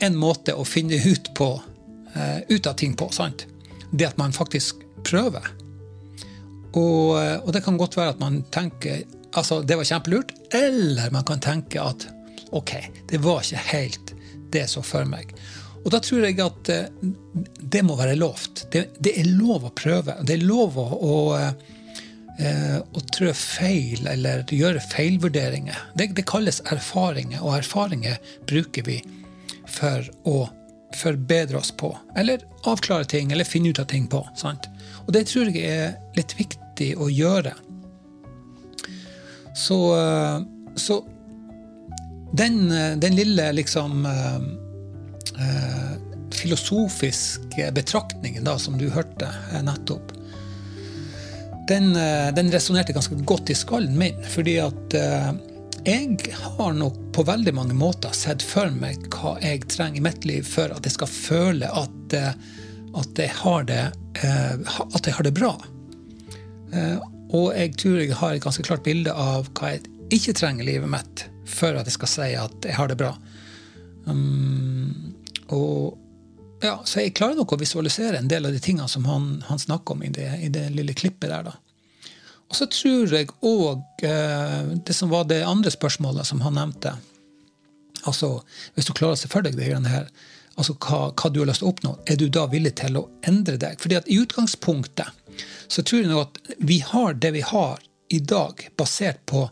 en 0.03 0.17
måte 0.19 0.57
å 0.57 0.65
finne 0.67 0.99
ut 1.05 1.33
på 1.37 1.53
ut 2.49 2.67
av 2.67 2.75
ting 2.81 2.95
på. 2.97 3.11
sant? 3.13 3.47
Det 3.91 4.07
at 4.09 4.19
man 4.19 4.33
faktisk 4.33 4.83
prøver. 5.05 5.45
Og, 6.77 7.15
og 7.17 7.53
det 7.55 7.63
kan 7.65 7.79
godt 7.81 7.97
være 7.97 8.17
at 8.17 8.21
man 8.21 8.43
tenker 8.53 9.05
altså 9.37 9.61
det 9.63 9.77
var 9.77 9.89
kjempelurt, 9.89 10.33
eller 10.55 11.11
man 11.13 11.25
kan 11.29 11.41
tenke 11.41 11.83
at 11.83 12.09
ok, 12.51 12.75
det 13.11 13.21
var 13.25 13.45
ikke 13.45 13.65
helt 13.73 14.15
det 14.53 14.67
så 14.73 14.83
for 14.85 15.09
meg. 15.09 15.35
Og 15.85 15.93
da 15.93 16.01
tror 16.03 16.25
jeg 16.27 16.41
at 16.43 16.71
eh, 16.73 16.89
det 17.61 17.85
må 17.87 17.97
være 17.99 18.17
lovt. 18.19 18.67
Det, 18.73 18.89
det 18.99 19.15
er 19.21 19.29
lov 19.31 19.69
å 19.69 19.75
prøve. 19.77 20.17
Det 20.27 20.39
er 20.39 20.47
lov 20.49 20.77
å, 20.81 20.87
å, 20.97 21.19
eh, 21.39 22.79
å 22.81 23.05
trø 23.15 23.33
feil 23.37 24.09
eller 24.11 24.45
gjøre 24.53 24.83
feilvurderinger. 24.91 25.85
Det, 25.95 26.11
det, 26.17 26.27
kalles 26.29 26.61
erfaringer, 26.73 27.41
og 27.45 27.61
erfaringer 27.61 28.19
bruker 28.49 28.89
vi 28.89 28.99
for 29.69 30.09
å 30.29 30.49
forbedre 30.97 31.59
oss 31.59 31.71
på. 31.71 31.93
Eller 32.17 32.45
avklare 32.65 33.05
ting, 33.05 33.33
eller 33.33 33.45
finne 33.45 33.69
ut 33.69 33.79
av 33.79 33.89
ting 33.91 34.07
på. 34.09 34.23
Sant? 34.37 34.71
Og 35.07 35.13
det 35.17 35.27
tror 35.29 35.51
jeg 35.53 35.65
er 35.65 35.95
litt 36.17 36.35
viktig 36.39 36.95
å 36.97 37.11
gjøre. 37.13 37.53
Så, 39.59 39.79
eh, 39.99 40.43
så 40.79 41.03
den, 42.33 42.71
eh, 42.71 42.97
den 42.97 43.17
lille 43.17 43.53
liksom 43.53 44.07
eh, 44.07 44.37
eh, 45.45 45.93
filosofiske 46.31 47.73
betraktningen 47.73 48.45
da, 48.45 48.59
som 48.59 48.79
du 48.79 48.89
hørte 48.91 49.31
nettopp, 49.63 50.13
den, 51.69 51.93
den 52.33 52.49
resonnerte 52.53 52.95
ganske 52.97 53.17
godt 53.29 53.51
i 53.53 53.55
skallen 53.57 53.97
min. 54.01 54.17
Fordi 54.33 54.55
at 54.63 54.95
jeg 55.89 56.35
har 56.35 56.75
nok 56.77 56.97
på 57.17 57.25
veldig 57.27 57.55
mange 57.57 57.77
måter 57.77 58.13
sett 58.17 58.45
for 58.45 58.71
meg 58.75 59.09
hva 59.15 59.37
jeg 59.43 59.65
trenger 59.73 60.01
i 60.01 60.05
mitt 60.05 60.27
liv 60.29 60.47
for 60.47 60.73
at 60.75 60.87
jeg 60.87 60.97
skal 60.99 61.11
føle 61.11 61.71
at, 61.73 62.15
at, 62.15 63.19
jeg, 63.19 63.33
har 63.41 63.69
det, 63.69 63.85
at 64.21 65.09
jeg 65.09 65.17
har 65.17 65.27
det 65.27 65.35
bra. 65.37 65.55
Og 67.29 67.49
jeg 67.57 67.73
tror 67.81 67.99
jeg 68.01 68.17
har 68.21 68.37
et 68.37 68.45
ganske 68.45 68.65
klart 68.69 68.85
bilde 68.87 69.13
av 69.13 69.49
hva 69.59 69.75
jeg 69.75 69.87
ikke 70.15 70.37
trenger 70.37 70.65
i 70.65 70.71
livet 70.73 70.93
mitt 70.93 71.25
for 71.49 71.77
at 71.77 71.89
jeg 71.89 71.97
skal 71.97 72.13
si 72.13 72.29
at 72.39 72.69
jeg 72.69 72.77
har 72.77 72.91
det 72.91 72.99
bra. 73.01 73.15
Um, 74.09 75.15
og 75.53 75.99
ja, 76.65 76.81
Så 76.85 77.05
jeg 77.05 77.15
klarer 77.15 77.39
nok 77.39 77.53
å 77.55 77.61
visualisere 77.61 78.19
en 78.19 78.29
del 78.31 78.49
av 78.49 78.55
de 78.55 78.61
tingene 78.63 78.89
som 78.91 79.05
han, 79.07 79.45
han 79.47 79.61
snakker 79.63 79.95
om 79.95 80.03
i 80.03 80.11
det, 80.11 80.27
i 80.43 80.49
det, 80.53 80.65
lille 80.75 80.97
klippet 80.97 81.31
der. 81.31 81.47
da. 81.47 81.53
Og 82.49 82.57
så 82.57 82.67
tror 82.73 83.13
jeg 83.13 83.29
òg 83.45 84.05
uh, 84.09 84.75
det 84.85 84.97
som 84.97 85.13
var 85.13 85.29
det 85.29 85.43
andre 85.45 85.73
spørsmålet 85.73 86.29
som 86.29 86.43
han 86.47 86.57
nevnte 86.57 86.97
altså 88.07 88.39
Hvis 88.75 88.87
du 88.87 88.95
klarer 88.95 89.17
å 89.17 89.21
se 89.21 89.29
for 89.29 89.45
deg 89.45 89.57
det 89.59 89.67
her, 89.69 90.07
altså 90.57 90.77
hva, 90.79 91.11
hva, 91.13 91.31
du 91.31 91.41
har 91.43 91.49
lyst 91.51 91.61
til 91.61 91.69
å 91.69 91.73
oppnå, 91.75 91.95
er 92.07 92.17
du 92.17 92.29
da 92.33 92.47
villig 92.49 92.77
til 92.81 92.97
å 92.97 93.09
endre 93.27 93.59
deg? 93.61 93.81
Fordi 93.83 93.99
at 93.99 94.09
i 94.09 94.21
utgangspunktet 94.23 95.43
så 95.69 95.83
tror 95.83 96.01
jeg 96.01 96.11
nok 96.11 96.29
at 96.29 96.63
vi 96.71 96.79
har 96.87 97.19
det 97.19 97.33
vi 97.35 97.43
har 97.45 97.83
i 98.15 98.21
dag, 98.25 98.63
basert 98.79 99.21
på 99.29 99.43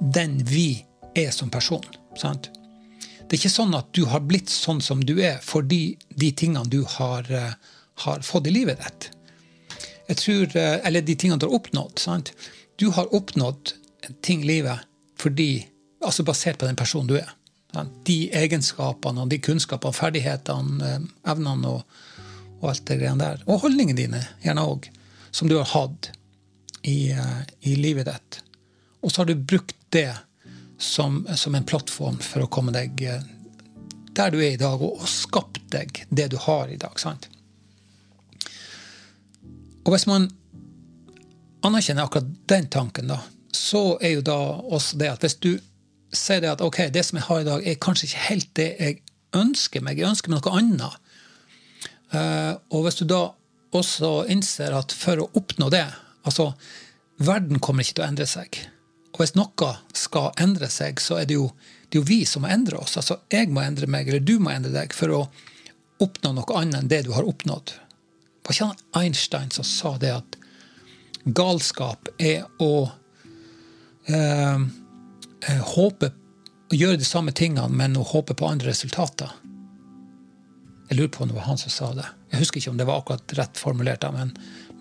den 0.00 0.40
vi 0.48 0.82
er 1.14 1.30
som 1.30 1.52
person. 1.52 1.84
Sant? 2.18 2.50
Det 3.20 3.36
er 3.36 3.38
ikke 3.38 3.52
sånn 3.52 3.76
at 3.78 3.92
du 3.94 4.02
har 4.10 4.24
blitt 4.26 4.50
sånn 4.50 4.80
som 4.82 5.04
du 5.06 5.20
er 5.22 5.38
fordi 5.44 5.94
de 6.10 6.32
tingene 6.34 6.66
du 6.72 6.80
har, 6.96 7.28
uh, 7.30 7.52
har 8.04 8.26
fått 8.26 8.50
i 8.50 8.54
livet 8.56 8.80
ditt. 8.82 9.10
Jeg 10.10 10.18
tror, 10.18 10.56
uh, 10.56 10.78
Eller 10.86 11.04
de 11.06 11.14
tingene 11.14 11.40
du 11.40 11.46
har 11.46 11.58
oppnådd. 11.60 11.98
Sant? 12.02 12.32
Du 12.80 12.90
har 12.96 13.12
oppnådd 13.14 13.74
ting 14.24 14.44
i 14.44 14.50
livet 14.54 14.86
fordi, 15.20 15.66
altså 16.00 16.24
basert 16.24 16.58
på 16.58 16.66
den 16.66 16.78
personen 16.78 17.10
du 17.10 17.18
er. 17.20 17.28
Sant? 17.74 17.92
De 18.08 18.30
egenskapene, 18.34 19.22
og 19.22 19.28
de 19.30 19.38
kunnskapene, 19.42 19.94
ferdighetene, 19.94 20.94
uh, 20.94 21.30
evnene 21.30 21.76
og, 21.76 21.98
og, 22.60 22.70
alt 22.72 22.86
det 22.88 23.00
greiene 23.02 23.22
der. 23.22 23.44
Og 23.46 23.66
holdningene 23.66 24.00
dine, 24.00 24.24
gjerne 24.44 24.64
òg, 24.64 24.88
som 25.30 25.50
du 25.50 25.58
har 25.60 25.68
hatt 25.74 26.10
i, 26.82 27.12
i 27.68 27.74
livet 27.76 28.08
ditt. 28.08 28.40
Og 29.04 29.12
så 29.12 29.20
har 29.20 29.28
du 29.28 29.36
brukt 29.36 29.76
det 29.92 30.14
som, 30.80 31.26
som, 31.36 31.54
en 31.54 31.64
plattform 31.64 32.18
for 32.24 32.44
å 32.44 32.50
komme 32.52 32.72
deg 32.72 33.02
eh, 33.04 33.22
der 34.16 34.32
du 34.32 34.40
er 34.40 34.54
i 34.54 34.60
dag, 34.60 34.80
og, 34.80 35.00
og 35.00 35.08
skapt 35.08 35.60
deg 35.72 36.04
det 36.08 36.30
du 36.32 36.38
har 36.40 36.72
i 36.72 36.78
dag. 36.80 36.96
sant? 37.00 37.28
Og 39.84 39.94
hvis 39.94 40.06
man 40.10 40.28
anerkjenner 41.66 42.06
akkurat 42.06 42.28
den 42.50 42.68
tanken, 42.72 43.12
da, 43.12 43.20
så 43.52 43.98
er 44.00 44.16
jo 44.18 44.24
da 44.24 44.38
også 44.70 45.00
det 45.00 45.10
at 45.12 45.24
hvis 45.24 45.38
du 45.42 45.52
sier 46.12 46.42
det 46.42 46.50
at 46.52 46.64
ok, 46.64 46.88
det 46.92 47.04
som 47.06 47.20
jeg 47.20 47.28
har 47.28 47.42
i 47.42 47.48
dag, 47.48 47.66
er 47.66 47.82
kanskje 47.82 48.08
ikke 48.08 48.26
helt 48.28 48.50
det 48.58 48.68
jeg 48.80 49.00
ønsker 49.36 49.84
meg, 49.84 50.00
jeg 50.00 50.10
ønsker 50.10 50.32
meg 50.32 50.42
noe 50.42 50.58
annet. 50.58 51.10
Eh, 52.10 52.54
og 52.74 52.86
hvis 52.86 52.98
du 52.98 53.04
da 53.10 53.28
også 53.76 54.24
innser 54.32 54.74
at 54.74 54.94
for 54.96 55.22
å 55.22 55.28
oppnå 55.38 55.68
det 55.70 55.86
altså 56.26 56.52
Verden 57.20 57.60
kommer 57.60 57.84
ikke 57.84 57.98
til 57.98 58.04
å 58.06 58.08
endre 58.08 58.24
seg. 58.24 58.56
Og 59.12 59.18
hvis 59.20 59.34
noe 59.36 59.74
skal 59.92 60.30
endre 60.40 60.70
seg, 60.72 61.02
så 61.04 61.18
er 61.20 61.26
det 61.28 61.36
jo, 61.36 61.50
det 61.92 61.98
er 61.98 62.00
jo 62.00 62.08
vi 62.08 62.22
som 62.24 62.46
må 62.46 62.48
endre 62.48 62.78
oss. 62.80 62.94
Altså 62.96 63.18
jeg 63.28 63.50
må 63.52 63.60
endre 63.60 63.84
meg, 63.92 64.08
eller 64.08 64.24
du 64.24 64.38
må 64.40 64.54
endre 64.54 64.72
deg, 64.72 64.94
for 64.96 65.12
å 65.12 65.18
oppnå 66.00 66.32
noe 66.38 66.56
annet 66.56 66.78
enn 66.78 66.88
det 66.88 67.02
du 67.04 67.10
har 67.12 67.28
oppnådd. 67.28 67.74
Var 68.46 68.56
ikke 68.56 69.00
Einstein 69.00 69.50
som 69.54 69.66
sa 69.66 69.96
det 70.00 70.12
at 70.14 70.38
galskap 71.24 72.08
er 72.18 72.46
å 72.62 72.88
eh, 74.08 74.64
håpe 75.74 76.10
å 76.70 76.78
gjøre 76.78 77.00
de 77.00 77.06
samme 77.06 77.34
tingene, 77.36 77.68
men 77.68 77.98
å 77.98 78.06
håpe 78.06 78.36
på 78.38 78.46
andre 78.46 78.70
resultater. 78.70 79.32
Jeg 80.90 80.98
lurer 80.98 81.10
på 81.14 81.24
om 81.24 81.30
det 81.30 81.36
var 81.36 81.48
han 81.48 81.58
som 81.58 81.72
sa 81.72 81.90
det. 81.94 82.06
Jeg 82.32 82.44
husker 82.44 82.60
ikke 82.60 82.72
om 82.72 82.78
det 82.78 82.86
var 82.88 83.02
akkurat 83.02 83.34
rett 83.38 83.58
formulert, 83.58 84.06
men, 84.14 84.32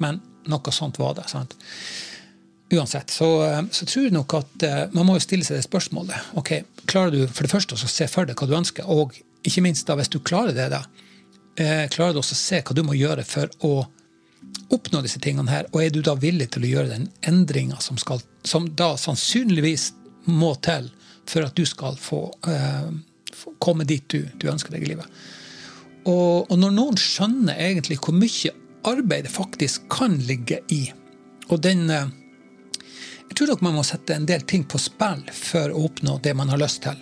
men 0.02 0.22
noe 0.50 0.74
sånt 0.74 0.98
var 1.02 1.18
det. 1.18 1.28
sant? 1.30 1.56
Uansett, 2.70 3.10
så, 3.10 3.30
så, 3.74 3.86
tror 3.90 4.06
jeg 4.06 4.14
nok 4.14 4.36
at 4.38 4.66
uh, 4.66 4.82
man 4.94 5.08
må 5.08 5.18
jo 5.18 5.26
stille 5.26 5.46
seg 5.46 5.58
det 5.58 5.66
spørsmålet. 5.66 6.34
ok, 6.38 6.60
Klarer 6.90 7.14
du 7.14 7.24
for 7.26 7.46
det 7.46 7.54
første 7.54 7.78
å 7.78 7.90
se 7.90 8.06
for 8.10 8.30
deg 8.30 8.38
hva 8.38 8.50
du 8.50 8.58
ønsker, 8.58 8.90
og 8.90 9.18
ikke 9.46 9.64
minst 9.66 9.90
da, 9.90 9.98
hvis 9.98 10.12
du 10.14 10.20
klarer 10.22 10.54
det, 10.54 10.68
da, 10.74 10.84
klarer 11.60 12.16
du 12.16 12.22
også 12.22 12.36
å 12.38 12.40
se 12.40 12.62
hva 12.64 12.76
du 12.76 12.84
må 12.88 12.96
gjøre 12.96 13.26
for 13.28 13.52
å 13.68 13.74
oppnå 14.70 15.02
disse 15.02 15.20
tingene 15.22 15.52
her, 15.52 15.68
og 15.74 15.84
er 15.84 15.94
du 15.94 16.02
da 16.06 16.16
villig 16.20 16.52
til 16.54 16.66
å 16.66 16.72
gjøre 16.74 16.94
den 16.94 17.10
endringa 17.28 17.80
som, 17.84 17.98
som 18.48 18.70
da 18.78 18.94
sannsynligvis 19.00 19.92
må 20.30 20.54
til 20.66 20.90
for 21.30 21.46
at 21.46 21.58
du 21.58 21.66
skal 21.68 21.98
få, 22.00 22.22
eh, 22.50 22.90
komme 23.62 23.86
dit 23.90 24.06
du, 24.10 24.24
du, 24.38 24.48
ønsker 24.50 24.74
deg 24.74 24.86
i 24.86 24.94
livet. 24.94 25.20
Og, 26.06 26.50
og, 26.50 26.56
når 26.58 26.74
noen 26.74 26.98
skjønner 26.98 27.60
egentlig 27.60 28.00
hvor 28.02 28.16
mye 28.18 28.54
arbeid 28.90 29.28
det 29.28 29.34
faktisk 29.34 29.90
kan 29.92 30.16
ligge 30.26 30.62
i, 30.74 30.88
og 31.50 31.62
den 31.66 31.90
eh, 31.90 32.16
Jeg 33.30 33.38
tror 33.38 33.52
nok 33.52 33.62
man 33.62 33.76
må 33.78 33.84
sette 33.86 34.16
en 34.18 34.26
del 34.26 34.42
ting 34.50 34.64
på 34.66 34.80
spill 34.82 35.20
for 35.38 35.70
å 35.70 35.84
oppnå 35.86 36.16
det 36.26 36.32
man 36.34 36.50
har 36.50 36.58
lyst 36.58 36.82
til. 36.82 36.98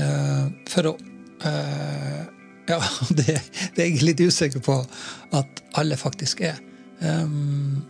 Eh, 0.00 0.46
for 0.64 0.88
å 0.88 0.94
Ja, 2.70 2.78
det, 3.08 3.40
det, 3.74 3.82
er 3.82 3.88
jeg 3.88 4.02
litt 4.04 4.20
usikker 4.22 4.62
på 4.62 4.76
at 5.36 5.62
alle 5.78 5.98
faktisk 5.98 6.42
er. 6.46 6.60
Um, 7.00 7.82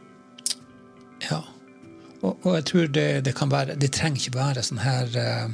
ja. 1.29 1.43
Og, 2.21 2.37
og, 2.45 2.55
jeg 2.59 2.65
tror 2.69 2.93
det, 2.95 3.09
det, 3.25 3.33
kan 3.35 3.51
være 3.51 3.75
Det 3.81 3.89
trenger 3.97 4.21
ikke 4.21 4.39
være 4.39 4.63
sånn 4.63 4.83
her 4.85 5.15
uh, 5.17 5.49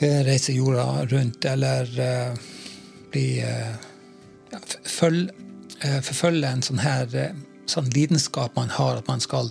Reise 0.00 0.54
jorda 0.54 1.04
rundt 1.10 1.44
eller 1.44 1.90
uh, 1.98 2.38
bli 3.12 3.24
uh, 3.44 3.74
ja, 4.54 4.60
følg, 4.88 5.34
Forfølge 5.80 6.48
en 6.48 6.62
sånn 6.64 6.80
her 6.82 7.14
sånn 7.70 7.86
lidenskap 7.94 8.56
man 8.58 8.68
har, 8.74 8.98
at 9.00 9.06
man 9.08 9.22
skal 9.24 9.48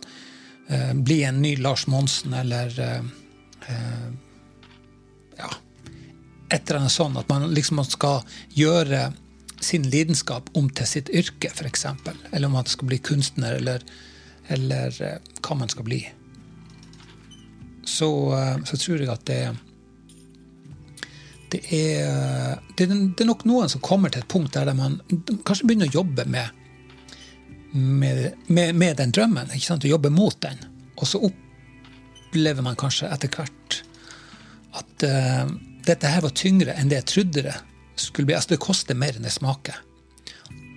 bli 0.94 1.24
en 1.26 1.40
ny 1.42 1.56
Lars 1.58 1.88
Monsen 1.90 2.36
eller 2.38 2.76
et 6.50 6.62
eller 6.62 6.82
annet 6.84 6.94
sånn. 6.94 7.18
At 7.20 7.30
man 7.32 7.50
liksom 7.54 7.82
skal 7.88 8.22
gjøre 8.58 9.10
sin 9.62 9.88
lidenskap 9.92 10.50
om 10.58 10.70
til 10.72 10.88
sitt 10.88 11.10
yrke, 11.10 11.52
f.eks. 11.52 11.86
Eller 12.32 12.48
om 12.48 12.56
man 12.58 12.70
skal 12.70 12.90
bli 12.90 13.02
kunstner, 13.04 13.58
eller 13.60 13.84
eller 14.50 15.02
eh, 15.06 15.18
hva 15.46 15.56
man 15.56 15.70
skal 15.70 15.86
bli, 15.86 16.00
så, 17.86 18.10
eh, 18.38 18.56
så 18.66 18.78
tror 18.78 19.04
jeg 19.04 19.12
at 19.14 19.26
det, 19.30 19.42
det 21.54 21.62
er, 21.74 22.64
det 22.78 22.88
er 22.90 23.30
nok 23.30 23.46
noen 23.50 23.70
som 23.72 23.84
kommer 23.86 24.14
til 24.14 24.24
et 24.24 24.32
punkt 24.32 24.58
der 24.58 24.74
man 24.78 25.00
kanskje 25.46 25.70
begynner 25.70 25.90
å 25.90 26.00
jobbe 26.00 26.26
med, 26.30 26.58
med, 27.74 28.26
med, 28.48 28.74
med 28.78 28.98
den 29.02 29.14
drømmen. 29.14 29.54
ikke 29.54 29.70
sant, 29.72 29.86
å 29.86 29.94
Jobbe 29.94 30.12
mot 30.14 30.38
den. 30.42 30.62
Og 30.98 31.08
så 31.10 31.22
opplever 31.26 32.66
man 32.66 32.78
kanskje 32.78 33.10
etter 33.14 33.34
hvert 33.34 33.80
at 34.78 35.06
uh, 35.06 35.50
dette 35.86 36.10
her 36.12 36.24
var 36.26 36.36
tyngre 36.36 36.76
enn 36.76 36.90
det 36.92 37.02
jeg 37.02 37.10
trodde 37.14 37.46
det 37.46 37.56
skulle 38.00 38.30
bli. 38.30 38.36
Altså 38.36 38.56
det 38.56 38.64
koster 38.64 38.98
mer 38.98 39.16
enn 39.16 39.28
det 39.28 39.34
smaker. 39.34 39.80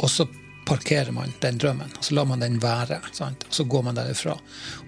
Og 0.02 0.10
så 0.10 0.26
parkerer 0.66 1.10
man 1.14 1.32
den 1.42 1.58
drømmen, 1.58 1.90
og 1.98 2.04
så 2.04 2.14
lar 2.14 2.26
man 2.30 2.42
den 2.42 2.58
være. 2.62 3.00
Sant? 3.12 3.44
Og 3.48 3.54
så 3.54 3.64
går 3.64 3.82
man 3.88 3.98
derifra. 3.98 4.36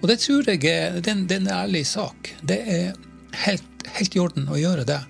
Og 0.01 0.07
det 0.11 0.21
tror 0.23 0.49
jeg 0.51 0.63
er, 0.71 1.01
det 1.01 1.13
er 1.13 1.41
en 1.41 1.51
ærlig 1.51 1.85
sak. 1.91 2.31
Det 2.43 2.61
er 2.63 2.95
helt, 3.45 3.87
helt 3.97 4.17
i 4.17 4.23
orden 4.23 4.49
å 4.51 4.61
gjøre 4.61 4.87
det. 4.89 5.01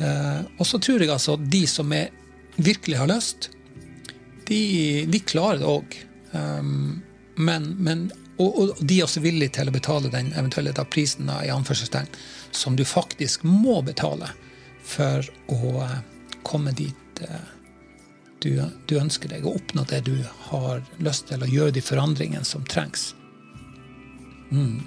Uh, 0.00 0.46
og 0.56 0.64
så 0.68 0.80
tror 0.80 1.02
jeg 1.02 1.12
altså 1.12 1.36
de 1.40 1.64
som 1.68 1.92
er, 1.92 2.12
virkelig 2.60 2.98
har 3.00 3.08
lyst, 3.08 3.50
de, 4.48 4.62
de 5.08 5.20
klarer 5.24 5.60
det 5.60 5.68
òg. 5.68 5.96
Um, 6.32 7.00
men, 7.40 7.70
men 7.80 8.08
og, 8.40 8.48
og, 8.48 8.80
de 8.80 8.98
er 8.98 9.06
også 9.06 9.22
villige 9.24 9.56
til 9.58 9.68
å 9.68 9.74
betale 9.74 10.12
den 10.12 10.32
eventuelle 10.32 10.72
da, 10.76 10.84
prisen 10.88 11.28
i 11.40 11.52
anførselstegn 11.52 12.08
som 12.50 12.76
du 12.76 12.84
faktisk 12.84 13.44
må 13.46 13.80
betale 13.86 14.30
for 14.86 15.26
å 15.52 15.86
komme 16.46 16.74
dit. 16.76 17.22
Uh, 17.22 17.60
du, 18.40 18.54
du, 18.88 18.96
ønsker 18.96 19.28
deg, 19.28 19.44
å 19.44 19.54
oppnå 19.58 19.84
det 19.90 20.02
du 20.08 20.14
har 20.48 20.80
lyst 21.04 21.28
til, 21.28 21.42
og 21.44 21.52
gjøre 21.52 21.76
de 21.76 21.84
forandringene 21.84 22.46
som 22.48 22.64
trengs. 22.64 23.10
Mm. 24.50 24.80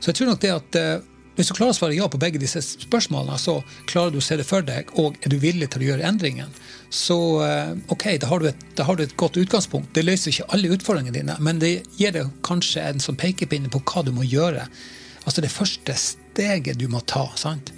Så 0.00 0.10
jeg 0.10 0.18
tror 0.18 0.32
nok 0.32 0.40
det 0.42 0.52
at 0.54 0.78
eh, 0.80 1.02
hvis 1.36 1.48
du 1.48 1.54
klarer 1.56 1.72
å 1.72 1.76
svare 1.76 1.96
ja 1.96 2.08
på 2.10 2.20
begge 2.20 2.40
disse 2.42 2.60
spørsmålene, 2.64 3.38
så 3.40 3.58
klarer 3.88 4.12
du 4.12 4.18
å 4.20 4.24
se 4.24 4.36
det 4.40 4.44
for 4.48 4.64
deg, 4.66 4.90
og 5.00 5.16
er 5.22 5.32
du 5.32 5.38
villig 5.40 5.70
til 5.72 5.84
å 5.84 5.88
gjøre 5.90 6.08
endringen, 6.08 6.50
så 6.92 7.18
eh, 7.46 7.70
ok, 7.92 8.08
da 8.20 8.32
har, 8.32 8.48
et, 8.50 8.66
da 8.76 8.88
har, 8.88 8.98
du 8.98 9.06
et, 9.06 9.14
godt 9.20 9.38
utgangspunkt. 9.40 9.92
Det 9.96 10.04
løser 10.04 10.32
ikke 10.32 10.50
alle 10.56 10.72
utfordringene 10.74 11.16
dine, 11.20 11.38
men 11.44 11.62
det 11.62 11.74
gir 12.00 12.16
deg 12.16 12.32
kanskje 12.44 12.84
en 12.88 13.04
sånn 13.04 13.20
pekepinne 13.20 13.72
på 13.72 13.80
hva 13.92 14.04
du 14.04 14.12
må 14.16 14.26
gjøre. 14.26 14.66
Altså 15.22 15.44
det 15.44 15.52
første 15.54 15.96
steget 16.32 16.78
du 16.78 16.88
må 16.88 17.00
ta. 17.00 17.28
sant? 17.36 17.72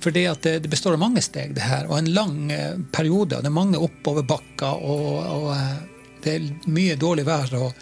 For 0.00 0.12
det, 0.12 0.42
det, 0.42 0.68
består 0.68 0.92
av 0.92 1.00
mange 1.00 1.22
steg, 1.24 1.54
det 1.56 1.64
her, 1.64 1.86
og 1.88 1.98
en 1.98 2.12
lang 2.12 2.52
eh, 2.52 2.76
periode. 2.92 3.38
og 3.38 3.44
Det 3.44 3.48
er 3.48 3.56
mange 3.56 3.80
oppoverbakker, 3.80 4.82
og, 4.84 5.06
og 5.24 5.46
eh, 5.54 5.78
det 6.24 6.34
er 6.34 6.50
mye 6.68 6.96
dårlig 7.00 7.24
vær. 7.24 7.54
og 7.56 7.72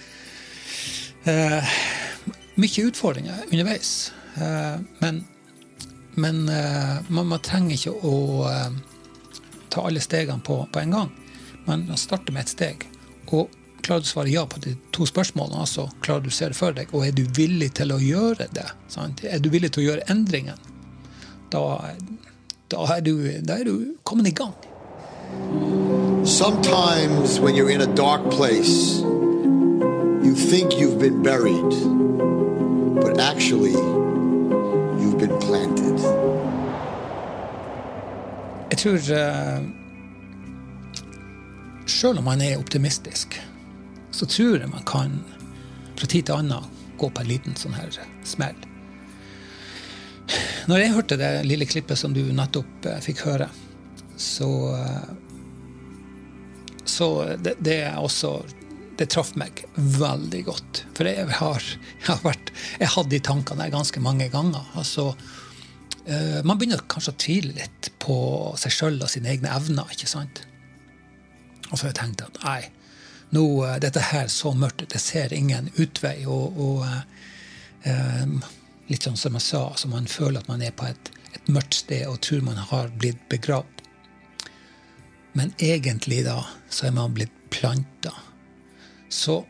eh, 1.31 1.75
Mye 2.62 2.87
utfordringer 2.87 3.46
underveis. 3.48 4.12
Eh, 4.37 4.77
men, 5.01 5.25
men 6.14 6.44
eh, 6.48 7.03
man, 7.09 7.27
man, 7.33 7.42
trenger 7.42 7.75
ikke 7.75 7.96
å 8.07 8.14
ta 9.72 9.87
alle 9.88 10.03
stegene 10.05 10.44
på, 10.46 10.61
på 10.70 10.83
en 10.83 10.94
gang. 10.94 11.11
Man 11.66 11.88
starter 11.98 12.35
med 12.35 12.46
et 12.46 12.55
steg. 12.55 12.87
Og 13.33 13.51
klarer 13.83 14.03
du 14.03 14.07
å 14.07 14.12
svare 14.12 14.33
ja 14.33 14.47
på 14.47 14.61
de 14.62 14.77
to 14.95 15.07
spørsmålene, 15.09 15.62
altså, 15.64 15.88
klarer 16.05 16.27
du 16.27 16.31
å 16.31 16.35
se 16.35 16.51
det 16.51 16.59
for 16.59 16.77
deg, 16.77 16.92
og 16.95 17.07
er 17.07 17.16
du 17.16 17.25
villig 17.37 17.73
til 17.79 17.95
å 17.95 17.99
gjøre 18.03 18.47
det? 18.55 18.68
Sant? 18.92 19.25
Er 19.27 19.42
du 19.42 19.51
villig 19.53 19.73
til 19.75 19.85
å 19.85 19.90
gjøre 19.90 20.07
endringen? 20.12 20.61
da, 21.53 21.95
da, 22.68 22.85
er 22.97 23.01
du, 23.01 23.14
da 23.45 23.59
er 23.61 23.64
du 23.64 23.95
kommet 24.05 24.27
i 24.27 24.31
gang. 24.31 24.55
Sometimes 26.25 27.40
when 27.40 27.55
you're 27.55 27.71
in 27.71 27.81
a 27.81 27.95
dark 27.95 28.31
place, 28.31 29.01
you 30.25 30.35
think 30.35 30.79
you've 30.79 30.99
been 30.99 31.23
buried, 31.23 31.73
but 33.03 33.21
actually 33.21 33.77
you've 35.01 35.18
been 35.18 35.38
planted. 35.40 35.99
Jeg 38.71 38.79
tror 38.79 38.95
uh, 38.95 39.62
Selv 41.87 42.18
om 42.18 42.25
man 42.25 42.40
er 42.40 42.57
optimistisk, 42.59 43.42
så 44.12 44.29
tror 44.29 44.61
jeg 44.61 44.70
man 44.70 44.85
kan 44.88 45.18
fra 45.96 46.07
tid 46.07 46.29
til 46.29 46.38
annen 46.38 46.68
gå 47.01 47.09
på 47.11 47.25
en 47.25 47.31
liten 47.31 47.57
sånn 47.59 47.77
her 47.77 47.90
smell. 48.27 48.57
Når 50.70 50.79
jeg 50.79 50.94
hørte 50.94 51.18
det 51.18 51.31
lille 51.48 51.66
klippet 51.66 51.98
som 51.98 52.14
du 52.14 52.22
nettopp 52.35 52.87
eh, 52.88 53.01
fikk 53.03 53.25
høre, 53.27 53.51
så 54.16 54.51
eh, 54.79 55.12
Så 56.85 57.07
det, 57.40 57.55
det 57.64 57.77
er 57.87 57.96
også 57.96 58.42
Det 58.98 59.07
traff 59.09 59.31
meg 59.38 59.62
veldig 59.77 60.42
godt. 60.44 60.83
For 60.94 61.09
jeg 61.09 61.27
har, 61.38 61.62
jeg 61.98 62.09
har 62.09 62.20
vært 62.22 62.53
Jeg 62.79 62.90
hadde 62.94 63.14
de 63.14 63.20
tankene 63.25 63.64
der 63.64 63.72
ganske 63.75 64.01
mange 64.01 64.29
ganger. 64.29 64.66
Altså, 64.79 65.14
eh, 66.05 66.42
man 66.44 66.59
begynner 66.59 66.85
kanskje 66.87 67.14
å 67.14 67.20
tvile 67.25 67.57
litt 67.57 67.90
på 68.03 68.16
seg 68.61 68.77
sjøl 68.77 69.01
og 69.01 69.11
sine 69.11 69.33
egne 69.33 69.51
evner. 69.57 69.90
ikke 69.90 70.11
sant? 70.11 70.44
Og 71.70 71.79
så 71.79 71.87
har 71.87 71.92
jeg 71.92 72.01
tenkt 72.03 72.27
at 72.27 72.42
nei, 72.44 72.61
nå, 73.33 73.47
dette 73.81 74.01
her 74.12 74.29
så 74.29 74.53
mørkt. 74.57 74.92
Jeg 74.92 75.01
ser 75.01 75.33
ingen 75.33 75.71
utvei. 75.81 76.25
og, 76.27 76.59
og 76.61 76.85
eh, 77.88 78.27
litt 78.90 79.07
sånn 79.07 79.16
som 79.16 79.38
jeg 79.38 79.47
sa, 79.47 79.62
så 79.77 79.88
man 79.88 80.09
føler 80.11 80.42
at 80.42 80.51
man 80.51 80.62
er 80.64 80.75
på 80.77 80.88
et, 80.88 81.12
et 81.33 81.49
mørkt 81.53 81.81
sted 81.81 82.05
og 82.09 82.21
tror 82.25 82.45
man 82.45 82.61
har 82.61 82.92
blitt 83.01 83.23
begravd. 83.33 83.81
Men 85.33 85.55
egentlig 85.59 86.23
da 86.27 86.42
så 86.68 86.90
er 86.90 86.97
man 86.97 87.14
blitt 87.16 87.33
planta. 87.53 88.12
Så 89.09 89.42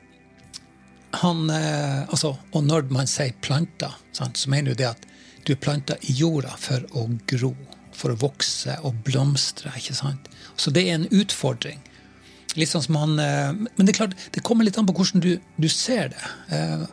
han 1.12 1.51
eh, 1.51 2.03
altså, 2.09 2.37
Og 2.53 2.64
når 2.64 2.87
man 2.95 3.11
sier 3.11 3.35
planta, 3.45 3.92
sant, 4.16 4.38
så 4.38 4.51
mener 4.51 4.73
du 4.73 4.83
det 4.83 4.92
at 4.95 5.09
du 5.45 5.53
er 5.53 5.61
planta 5.61 5.99
i 6.07 6.14
jorda 6.16 6.55
for 6.57 6.87
å 6.97 7.09
gro, 7.29 7.51
for 7.92 8.14
å 8.14 8.21
vokse 8.21 8.79
og 8.87 9.03
blomstre. 9.05 9.73
ikke 9.77 9.97
sant? 9.99 10.31
Så 10.57 10.71
det 10.71 10.87
er 10.87 11.01
en 11.01 11.09
utfordring. 11.11 11.83
Litt 12.59 12.69
sånn 12.69 12.85
som 12.85 12.99
han, 13.01 13.19
eh, 13.19 13.53
Men 13.53 13.87
det 13.87 13.95
er 13.95 14.01
klart, 14.05 14.17
det 14.33 14.43
kommer 14.45 14.65
litt 14.65 14.79
an 14.79 14.87
på 14.87 14.97
hvordan 14.97 15.21
du, 15.21 15.41
du 15.57 15.69
ser 15.69 16.12
det. 16.12 16.25
Eh, 16.51 16.85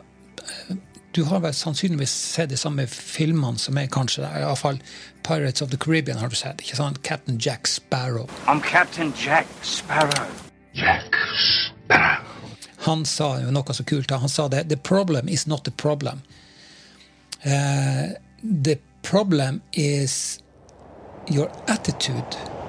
du 1.12 1.24
har 1.24 1.40
vel 1.40 1.54
sannsynligvis 1.54 2.10
sett 2.10 2.50
de 2.50 2.56
samme 2.56 2.86
filmene 2.86 3.58
som 3.58 3.78
er 3.78 3.90
kanskje 3.90 4.22
der. 4.22 4.44
Iallfall 4.44 4.78
Pirates 5.26 5.62
of 5.62 5.70
the 5.70 5.76
Caribbean 5.76 6.18
har 6.18 6.28
du 6.28 6.36
sett. 6.36 6.62
ikke 6.62 6.76
sant? 6.76 7.02
Captain 7.02 7.38
Jack 7.38 7.66
Sparrow. 7.66 8.28
I'm 8.46 8.60
Captain 8.62 9.12
Jack 9.16 9.46
Sparrow. 9.62 10.28
Jack 10.72 11.16
Sparrow. 11.34 12.26
Han 12.86 13.04
sa 13.04 13.34
jo 13.42 13.50
noe 13.52 13.74
så 13.76 13.84
kult. 13.84 14.10
Han 14.10 14.28
sa 14.28 14.48
det. 14.48 14.68
The 14.68 14.76
problem 14.76 15.28
is 15.28 15.46
not 15.46 15.64
the 15.64 15.70
problem. 15.70 16.22
Uh, 17.44 18.14
the 18.42 18.78
problem 19.02 19.60
is 19.72 20.40
your 21.28 21.50
attitude. 21.66 22.59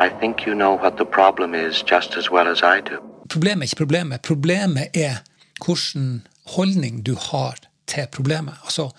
I 0.00 0.08
think 0.20 0.46
you 0.46 0.54
know 0.54 0.76
what 0.76 0.96
the 0.96 1.04
problem 1.04 1.54
is 1.54 1.84
just 1.92 2.16
as 2.16 2.30
well 2.30 2.48
as 2.48 2.62
I 2.62 2.80
do. 2.80 2.96
Problemet 3.28 3.62
er 3.62 3.66
ikke 3.66 3.76
problemet. 3.76 4.20
Problemet 4.20 4.86
er 4.94 5.16
hvilken 5.64 6.26
holdning 6.46 7.06
du 7.06 7.14
har 7.14 7.56
til 7.86 8.06
problemet. 8.12 8.54
Altså, 8.64 8.90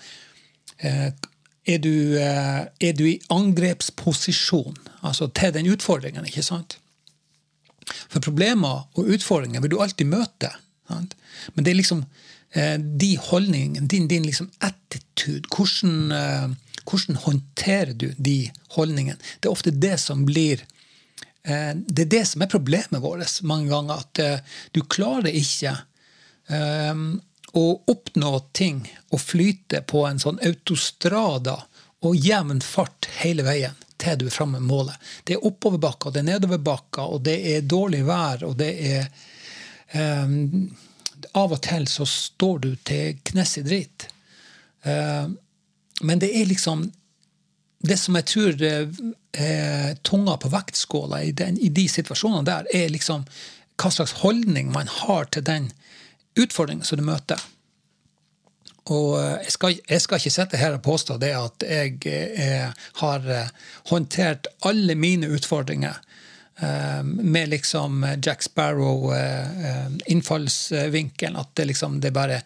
eh, 0.78 1.10
er 1.66 1.78
du, 1.78 2.14
eh, 2.14 2.88
er 2.88 2.92
du 2.98 3.04
i 3.04 3.20
angrepsposisjon 3.30 4.76
altså 5.02 5.26
til 5.26 5.54
den 5.54 5.72
utfordringen, 5.72 6.24
ikke 6.26 6.42
sant? 6.42 6.78
For 8.08 8.20
problemer 8.20 8.88
og 8.94 9.04
utfordringer 9.04 9.60
vil 9.60 9.70
du 9.70 9.80
alltid 9.80 10.06
møte. 10.06 10.52
Sant? 10.88 11.16
Men 11.54 11.64
det 11.64 11.70
er 11.70 11.80
liksom 11.80 12.04
eh, 12.54 12.78
de 12.78 13.16
holdningene, 13.18 13.88
din, 13.88 14.08
din 14.08 14.22
liksom 14.22 14.50
attitude, 14.60 15.48
hvordan, 15.56 16.54
hvordan 16.90 17.16
håndterer 17.16 17.92
du 17.92 18.12
de 18.24 18.50
holdningene? 18.70 19.18
Det 19.40 19.48
er 19.48 19.56
ofte 19.56 19.70
det 19.70 19.98
som 20.00 20.26
blir 20.26 20.62
det 21.42 22.04
er 22.04 22.10
det 22.12 22.22
som 22.30 22.44
er 22.44 22.50
problemet 22.52 23.02
vårt 23.02 23.40
mange 23.42 23.72
ganger. 23.72 24.04
At 24.04 24.20
du 24.70 24.80
klarer 24.86 25.34
ikke 25.34 25.72
å 27.58 27.64
oppnå 27.90 28.32
ting 28.54 28.84
og 29.10 29.20
flyte 29.20 29.82
på 29.90 30.04
en 30.06 30.22
sånn 30.22 30.38
autostrada 30.46 31.56
og 32.02 32.16
jevn 32.16 32.62
fart 32.62 33.08
hele 33.20 33.44
veien 33.46 33.74
til 34.02 34.18
du 34.18 34.26
er 34.26 34.34
framme 34.34 34.60
med 34.60 34.68
målet. 34.68 35.10
Det 35.24 35.36
er 35.36 35.44
oppoverbakker, 35.46 36.10
det 36.10 36.22
er 36.22 36.30
nedoverbakker, 36.32 37.04
og 37.14 37.22
det 37.26 37.36
er 37.52 37.68
dårlig 37.68 38.02
vær, 38.08 38.42
og 38.48 38.56
det 38.60 38.72
er 38.92 40.24
um, 40.24 40.72
Av 41.38 41.52
og 41.54 41.60
til 41.62 41.84
så 41.86 42.02
står 42.08 42.56
du 42.64 42.72
til 42.82 43.20
knes 43.22 43.52
i 43.60 43.62
dritt. 43.62 44.08
Uh, 44.82 45.30
men 46.02 46.18
det 46.18 46.32
er 46.34 46.48
liksom 46.50 46.88
Det 47.82 47.98
som 47.98 48.14
jeg 48.14 48.28
tror 48.30 48.62
er 48.62 49.96
tunga 50.06 50.36
på 50.38 50.50
vektskåla 50.52 51.22
i, 51.26 51.32
den, 51.34 51.58
i 51.58 51.70
de 51.74 51.88
situasjonene 51.90 52.46
der, 52.46 52.68
er 52.70 52.92
liksom 52.94 53.24
hva 53.80 53.90
slags 53.90 54.20
holdning 54.22 54.70
man 54.70 54.90
har 55.02 55.26
til 55.34 55.42
den 55.46 55.72
utfordringen 56.38 56.86
som 56.86 57.00
du 57.00 57.04
møter. 57.06 57.42
Og 58.90 59.18
eh, 59.20 59.42
jeg 59.46 59.54
skal, 59.54 59.76
jeg 59.88 60.02
skal, 60.02 60.20
ikke 60.20 60.34
sitte 60.34 60.60
her 60.60 60.76
og 60.76 60.84
påstå 60.86 61.18
det 61.22 61.32
at 61.38 61.66
jeg 61.66 61.98
jeg 62.02 62.72
har 62.98 63.28
eh, 63.30 63.52
håndtert 63.90 64.48
alle 64.66 64.96
mine 64.98 65.30
utfordringer 65.30 65.94
eh, 65.94 66.11
med 67.04 67.48
liksom 67.48 68.16
Jack 68.22 68.42
Sparrow-innfallsvinkelen. 68.42 71.36
Eh, 71.36 71.40
at 71.40 71.50
det 71.54 71.64
liksom 71.64 72.00
det 72.00 72.10
bare 72.12 72.42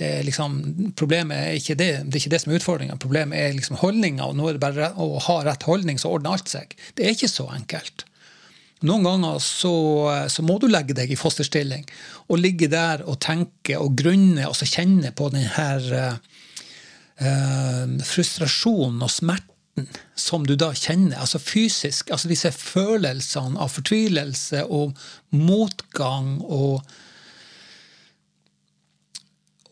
det 0.00 0.22
liksom, 0.24 0.92
Problemet 0.96 1.36
er 1.36 1.52
ikke 1.58 1.74
det, 1.76 2.08
det 2.08 2.16
er 2.16 2.20
ikke 2.22 2.30
det 2.32 2.40
som 2.40 2.52
er 2.52 2.56
utfordringa. 2.56 2.96
Problemet 2.96 3.38
er 3.38 3.52
liksom 3.52 3.76
holdninga, 3.82 4.24
og 4.24 4.36
nå 4.38 4.48
er 4.48 4.52
det 4.56 4.62
bare 4.62 4.92
å 4.96 5.18
ha 5.26 5.44
rett 5.44 5.62
holdning, 5.68 5.98
så 6.00 6.08
ordner 6.14 6.30
alt 6.38 6.48
seg. 6.48 6.72
Det 6.96 7.04
er 7.04 7.10
ikke 7.12 7.28
så 7.28 7.44
enkelt. 7.52 8.06
Noen 8.88 9.04
ganger 9.04 9.36
så, 9.44 9.74
så, 10.32 10.40
må 10.46 10.56
du 10.56 10.64
legge 10.70 10.94
deg 10.96 11.10
i 11.12 11.18
fosterstilling 11.20 11.84
og 12.32 12.40
ligge 12.40 12.72
der 12.72 13.04
og 13.04 13.20
tenke 13.20 13.76
og 13.76 13.92
grunne 14.00 14.48
og 14.48 14.56
så 14.56 14.64
kjenne 14.64 15.12
på 15.12 15.28
denne 15.34 15.68
uh, 17.20 17.84
frustrasjonen 18.08 19.04
og 19.04 19.12
smerten 19.12 19.59
som 20.18 20.46
du 20.46 20.56
da 20.58 20.72
kjenner. 20.74 21.18
Altså 21.20 21.38
fysisk. 21.42 22.10
altså 22.10 22.28
Disse 22.28 22.52
følelsene 22.52 23.60
av 23.60 23.70
fortvilelse 23.72 24.66
og 24.66 24.98
motgang 25.36 26.38
og 26.44 26.82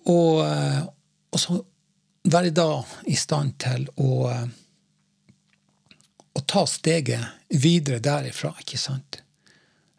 Og, 0.08 0.40
og 0.40 1.36
så 1.36 1.58
være 2.32 2.48
da 2.56 2.78
i 3.12 3.16
stand 3.20 3.58
til 3.60 3.82
å 4.00 4.30
å 6.38 6.44
ta 6.46 6.64
steget 6.68 7.54
videre 7.62 8.02
derifra, 8.04 8.52
ikke 8.62 8.78
sant? 8.80 9.20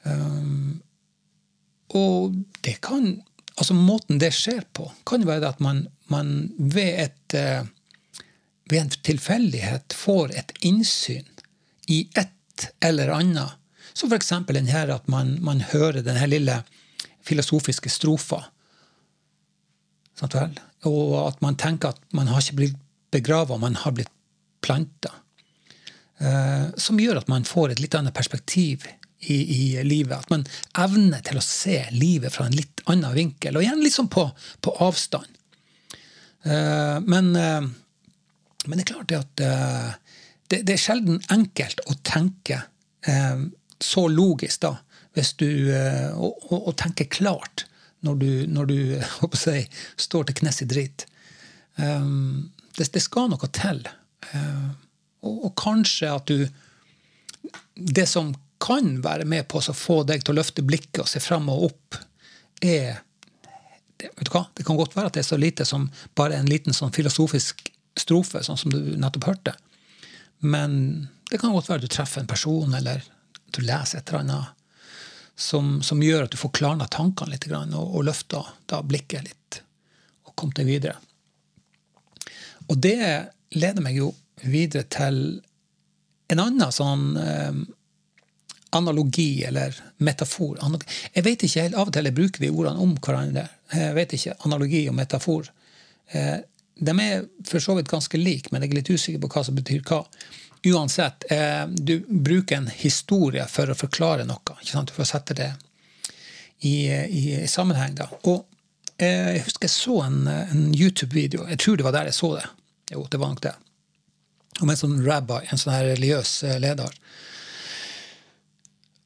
Um, 0.07 0.79
og 1.97 2.37
det 2.63 2.79
kan 2.85 3.17
altså 3.59 3.75
Måten 3.75 4.21
det 4.21 4.31
skjer 4.31 4.63
på, 4.71 4.85
kan 5.03 5.19
jo 5.19 5.27
være 5.27 5.49
at 5.51 5.59
man, 5.59 5.81
man 6.07 6.29
ved, 6.55 6.93
et, 7.09 7.33
ved 8.69 8.81
en 8.81 8.91
tilfeldighet 9.05 9.95
får 9.97 10.35
et 10.37 10.53
innsyn 10.65 11.25
i 11.89 12.03
et 12.17 12.67
eller 12.85 13.11
annet. 13.15 13.57
Som 13.93 14.11
f.eks. 14.13 14.31
den 14.47 14.69
her 14.69 14.91
at 14.93 15.07
man, 15.07 15.37
man 15.43 15.61
hører 15.71 16.03
denne 16.05 16.27
lille 16.29 16.61
filosofiske 17.25 17.89
strofa. 17.91 18.43
Og 20.87 21.15
at 21.23 21.41
man 21.41 21.57
tenker 21.59 21.95
at 21.95 22.01
man 22.15 22.29
har 22.29 22.43
ikke 22.43 22.59
blitt 22.61 22.79
begrava, 23.11 23.57
man 23.57 23.75
har 23.79 23.95
blitt 23.95 24.13
planta. 24.61 25.11
Eh, 26.19 26.69
som 26.77 26.99
gjør 26.99 27.21
at 27.21 27.29
man 27.31 27.47
får 27.47 27.73
et 27.73 27.83
litt 27.83 27.95
annet 27.95 28.15
perspektiv 28.15 28.85
i, 29.19 29.35
i, 29.35 29.83
livet. 29.83 30.17
At 30.19 30.31
man 30.31 30.45
evner 30.79 31.23
til 31.25 31.39
å 31.39 31.43
se 31.43 31.81
livet 31.95 32.35
fra 32.35 32.47
en 32.47 32.55
litt 32.55 32.83
annen 32.91 33.15
vinkel, 33.15 33.57
og 33.57 33.65
igjen 33.65 33.83
sånn 33.91 34.11
på, 34.11 34.25
på 34.63 34.75
avstand. 34.83 35.35
Uh, 36.39 37.03
men, 37.03 37.33
uh, 37.35 37.65
men, 38.65 38.77
det 38.77 38.83
er 38.83 38.91
klart 38.93 39.09
det 39.11 39.19
at 39.19 39.43
uh, 39.45 40.19
det, 40.49 40.61
det, 40.67 40.75
er 40.75 40.81
sjelden 40.81 41.21
enkelt 41.31 41.81
å 41.87 41.95
tenke 42.03 42.63
så 43.79 44.01
logisk, 44.11 44.59
da, 44.65 44.73
hvis 45.15 45.29
du 45.39 45.47
og, 46.19 46.49
og 46.51 46.73
tenke 46.77 47.05
klart 47.07 47.63
når 48.03 48.17
du, 48.19 48.31
når 48.51 48.67
du 48.67 48.75
jeg, 49.55 49.69
står 49.95 50.27
til 50.27 50.37
knes 50.41 50.59
i 50.65 50.67
drit. 50.67 51.05
Um, 51.77 52.49
det, 52.75 52.89
det, 52.91 53.03
skal 53.05 53.29
noe 53.31 53.49
til. 53.55 53.79
Og, 55.21 55.31
og, 55.31 55.53
kanskje 55.59 56.11
at 56.11 56.27
du 56.27 56.43
Det 57.95 58.05
som 58.09 58.33
kan 58.59 58.97
være 59.01 59.25
med 59.25 59.47
på 59.47 59.61
å 59.61 59.75
få 59.75 60.01
deg 60.03 60.23
til 60.23 60.35
å 60.35 60.39
løfte 60.41 60.65
blikket 60.67 61.05
og 61.05 61.09
se 61.09 61.21
fram 61.23 61.47
og 61.51 61.69
opp, 61.69 61.99
er 62.59 62.99
det, 63.99 64.11
vet 64.17 64.27
du 64.27 64.33
hva? 64.33 64.45
det 64.55 64.65
kan 64.67 64.79
godt 64.79 64.95
være 64.97 65.11
at 65.11 65.17
det 65.17 65.23
er 65.23 65.29
så 65.29 65.39
lite 65.39 65.65
som 65.67 65.87
bare 66.15 66.37
en 66.39 66.49
liten 66.49 66.75
sånn 66.75 66.93
filosofisk 66.95 67.69
strofe, 67.97 68.43
sånn 68.43 68.59
som 68.59 68.73
du 68.73 68.79
nettopp 68.97 69.29
hørte. 69.31 69.55
Men 70.39 71.07
det 71.29 71.39
kan 71.41 71.53
godt 71.53 71.69
være 71.69 71.85
du 71.85 71.91
treffer 71.91 72.23
en 72.23 72.29
person, 72.29 72.73
eller 72.73 73.03
du 73.55 73.61
leser 73.65 73.99
et 73.99 74.09
eller 74.09 74.23
annet 74.23 74.55
som, 75.39 75.79
som 75.83 76.01
gjør 76.03 76.25
at 76.25 76.33
du 76.33 76.39
får 76.39 76.51
klarna 76.57 76.87
tankene 76.91 77.33
litt 77.33 77.47
og, 77.51 77.75
og 77.79 78.03
løfta 78.03 78.81
blikket 78.83 79.29
litt 79.29 79.61
og 80.27 80.35
kom 80.35 80.51
deg 80.55 80.67
videre. 80.67 80.95
Og 82.69 82.77
det 82.77 82.99
leder 83.55 83.81
meg 83.81 83.97
jo 83.97 84.11
videre 84.43 84.85
til 84.91 85.39
en 86.29 86.41
annen 86.43 86.73
sånn 86.73 87.05
eh, 87.17 87.55
analogi 88.75 89.43
eller 89.47 89.73
metafor. 89.97 90.59
Jeg 91.15 91.25
vet 91.25 91.45
ikke 91.45 91.63
helt, 91.65 91.77
Av 91.79 91.89
og 91.89 91.95
til 91.95 92.11
bruker 92.13 92.43
vi 92.43 92.51
ordene 92.51 92.83
om 92.83 92.93
hverandre. 92.99 93.47
Jeg 93.73 93.95
vet 93.97 94.13
ikke, 94.17 94.35
Analogi 94.45 94.83
og 94.91 94.97
metafor. 94.97 95.49
Eh, 96.13 96.37
de 96.79 96.95
er 97.03 97.25
for 97.47 97.63
så 97.63 97.75
vidt 97.77 97.91
ganske 97.91 98.19
like, 98.19 98.51
men 98.51 98.63
jeg 98.63 98.71
er 98.71 98.79
litt 98.79 98.91
usikker 98.91 99.23
på 99.23 99.31
hva 99.33 99.43
som 99.45 99.57
betyr 99.57 99.83
hva. 99.87 100.03
Uansett, 100.69 101.23
eh, 101.31 101.65
du 101.67 101.99
bruker 102.07 102.59
en 102.59 102.69
historie 102.71 103.45
for 103.47 103.71
å 103.71 103.77
forklare 103.77 104.27
noe. 104.27 104.57
ikke 104.59 104.73
sant? 104.73 104.91
For 104.95 105.05
å 105.05 105.09
sette 105.09 105.37
det 105.37 105.53
i, 106.67 106.89
i, 106.89 107.23
i 107.39 107.47
sammenheng. 107.47 107.95
da. 107.95 108.09
Og 108.25 108.43
eh, 108.97 109.35
Jeg 109.37 109.47
husker 109.47 109.69
jeg 109.69 109.75
så 109.77 110.01
en, 110.07 110.21
en 110.27 110.67
YouTube-video. 110.75 111.47
Jeg 111.47 111.63
tror 111.63 111.79
det 111.79 111.87
var 111.87 111.95
der 111.95 112.11
jeg 112.11 112.19
så 112.19 112.35
det. 112.35 112.45
Jo, 112.91 113.05
det 113.07 113.21
var 113.21 113.35
nok 113.35 113.43
det 113.47 113.55
om 114.59 114.69
en 114.71 114.79
sånn 114.79 114.99
rabbi, 115.05 115.41
en 115.49 115.59
sånn 115.59 115.73
her 115.73 115.87
religiøs 115.93 116.31
eh, 116.47 116.57
leder. 116.61 116.95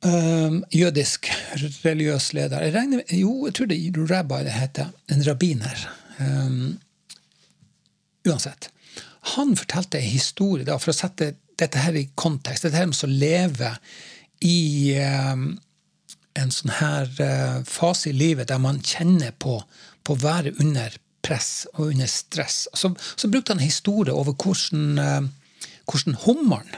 Um, 0.04 0.64
jødisk 0.74 1.30
religiøs 1.86 2.34
leder. 2.36 2.66
Jeg 2.66 2.74
regner, 2.76 3.04
jo, 3.16 3.46
jeg 3.48 3.56
tror 3.56 3.70
det 3.72 3.78
er 3.80 4.00
rabbi 4.10 4.42
det 4.44 4.56
heter. 4.58 4.90
En 5.14 5.24
rabbiner. 5.24 5.86
Um, 6.18 6.58
uansett. 8.28 8.70
Han 9.36 9.56
fortalte 9.56 10.00
en 10.00 10.12
historie 10.12 10.68
da, 10.68 10.78
for 10.82 10.92
å 10.92 10.98
sette 10.98 11.34
dette 11.60 11.84
her 11.84 11.96
i 11.96 12.10
kontekst. 12.20 12.66
Dette 12.66 12.80
her 12.80 12.90
med 12.90 13.06
å 13.06 13.12
leve 13.12 13.72
i 14.44 14.58
um, 15.00 15.54
en 16.36 16.52
sånn 16.52 16.74
her 16.80 17.10
eh, 17.22 17.60
fase 17.70 18.10
i 18.10 18.16
livet 18.18 18.50
der 18.50 18.60
man 18.60 18.82
kjenner 18.84 19.32
på, 19.38 19.60
på 20.04 20.16
å 20.16 20.22
være 20.24 20.56
under 20.64 20.96
press 21.24 21.68
og 21.76 21.94
under 21.94 22.10
stress. 22.10 22.66
Så, 22.74 22.92
så 23.16 23.30
brukte 23.32 23.54
han 23.54 23.62
en 23.62 23.70
historie 23.70 24.16
over 24.16 24.36
hvordan, 24.36 24.98
eh, 25.00 25.70
hvordan 25.88 26.20
hummeren 26.26 26.76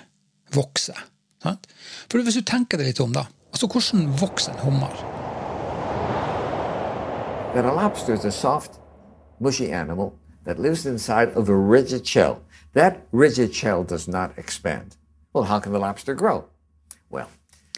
vokser. 0.54 1.00
Sant? 1.42 1.66
For 2.12 2.22
hvis 2.22 2.38
du 2.38 2.46
tenker 2.46 2.82
deg 2.82 2.92
litt 2.92 3.04
om, 3.04 3.16
da. 3.16 3.26
altså 3.56 3.72
Hvordan 3.72 4.10
vokser 4.20 4.54
en 4.54 4.66
hummer? 4.68 5.06
that 7.56 7.64
a 7.64 7.74
lobster 7.74 8.14
is 8.14 8.26
a 8.26 8.32
soft, 8.32 8.82
mushy 9.40 9.72
animal 9.72 10.14
that 10.46 10.60
lives 10.60 10.86
inside 10.86 11.30
of 11.36 11.50
a 11.50 11.56
rigid 11.56 12.06
shell. 12.08 12.42
That 12.74 12.98
rigid 13.12 13.54
shell 13.54 13.84
does 13.84 14.08
not 14.08 14.38
expand. 14.38 14.96
Well, 15.34 15.46
how 15.46 15.60
can 15.60 15.72
the 15.74 15.80
lobster 15.80 16.16
grow? 16.16 16.46
Well, 17.10 17.28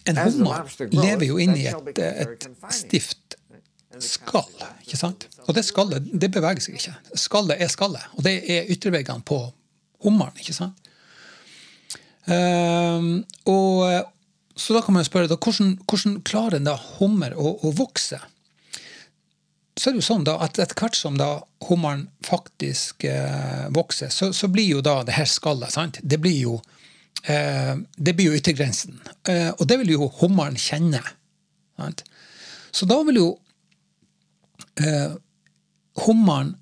En 0.05 0.17
hummer 0.17 0.63
lever 0.91 1.25
jo 1.25 1.37
inni 1.37 1.65
et, 1.67 1.99
et 1.99 2.47
stift 2.71 3.35
skall. 3.99 4.47
ikke 4.85 4.97
sant? 4.97 5.27
Og 5.47 5.55
det 5.55 5.65
skallet 5.65 6.05
det 6.21 6.29
beveger 6.31 6.63
seg 6.63 6.77
ikke. 6.79 6.93
Skallet 7.15 7.61
er 7.61 7.71
skallet, 7.71 8.03
og 8.15 8.23
det 8.23 8.37
er 8.51 8.69
ytterveggene 8.71 9.25
på 9.25 9.39
hummeren. 10.05 10.35
ikke 10.39 10.55
sant? 10.55 10.77
Um, 12.27 13.23
og, 13.47 14.05
så 14.55 14.75
da 14.75 14.81
kan 14.83 14.93
man 14.93 15.03
jo 15.05 15.09
spørre 15.09 15.31
da, 15.31 15.37
hvordan, 15.39 15.77
hvordan 15.87 16.17
klarer 16.27 16.57
en 16.59 16.67
da 16.67 16.75
hummer 16.97 17.35
å, 17.35 17.55
å 17.63 17.71
vokse? 17.75 18.19
Så 19.77 19.89
er 19.89 19.93
det 19.93 20.01
jo 20.01 20.07
sånn 20.07 20.25
da 20.25 20.37
at 20.41 20.57
etter 20.57 20.77
hvert 20.79 20.97
som 20.97 21.17
da 21.19 21.29
hummeren 21.67 22.07
faktisk 22.25 23.05
eh, 23.05 23.67
vokser, 23.75 24.09
så, 24.13 24.31
så 24.33 24.49
blir 24.49 24.71
jo 24.77 24.81
da 24.85 25.03
det 25.05 25.17
her 25.19 25.29
skallet 25.29 25.73
sant? 25.75 25.99
Det 26.01 26.17
blir 26.21 26.39
jo 26.39 26.55
eh, 27.29 27.75
det 27.95 28.15
blir 28.17 28.31
jo 28.31 28.39
yttergrensen. 28.39 28.97
Eh, 29.29 29.51
og 29.53 29.67
det 29.69 29.77
vil 29.83 29.93
jo 29.93 30.09
hummeren 30.21 30.57
kjenne. 30.57 31.03
Sant? 31.77 32.03
Så 32.73 32.89
da 32.89 32.97
vil 33.05 33.21
jo 33.21 33.27
eh, 34.81 35.13
hummeren 36.05 36.55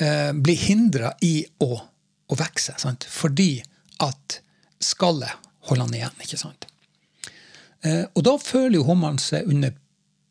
eh, 0.00 0.32
bli 0.32 0.56
hindra 0.56 1.12
i 1.24 1.34
å, 1.60 1.70
å 1.76 2.40
vokse, 2.40 2.76
sant? 2.80 3.04
fordi 3.04 3.60
at 4.02 4.40
skallet 4.82 5.36
holder 5.68 5.86
han 5.86 6.00
igjen. 6.00 6.18
ikke 6.24 6.40
sant? 6.40 6.68
Eh, 7.84 8.04
og 8.14 8.24
da 8.26 8.36
føler 8.40 8.80
jo 8.80 8.88
hummeren 8.88 9.20
seg 9.20 9.48
under 9.50 9.74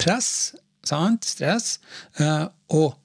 press, 0.01 0.55
sant? 0.89 1.27
stress, 1.27 1.77
eh, 2.21 2.45
og 2.75 2.95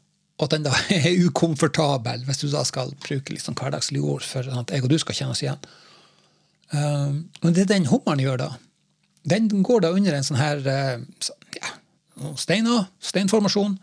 at 0.40 0.54
den 0.54 0.64
da 0.64 0.72
er 0.96 1.12
ukomfortabel, 1.26 2.24
hvis 2.26 2.42
du 2.42 2.48
da 2.52 2.64
skal 2.68 2.94
bruke 3.04 3.34
litt 3.34 3.44
sånn 3.44 3.58
hverdagslige 3.58 4.16
ord 4.16 4.26
for 4.26 4.46
at 4.46 4.72
jeg 4.72 4.84
og 4.86 4.92
du 4.92 4.98
skal 5.00 5.18
kjenne 5.18 5.36
oss 5.36 5.44
igjen. 5.44 5.70
Um, 6.70 7.24
men 7.42 7.56
det 7.56 7.66
den 7.66 7.88
hummeren 7.90 8.22
gjør 8.22 8.44
da, 8.44 8.50
den 9.28 9.50
går 9.66 9.82
da 9.84 9.90
under 9.92 10.14
en 10.16 10.24
sånn 10.24 10.38
her 10.38 10.60
eh, 10.70 11.24
ja, 11.58 11.72
steiner, 12.38 12.86
steinformasjon, 13.04 13.74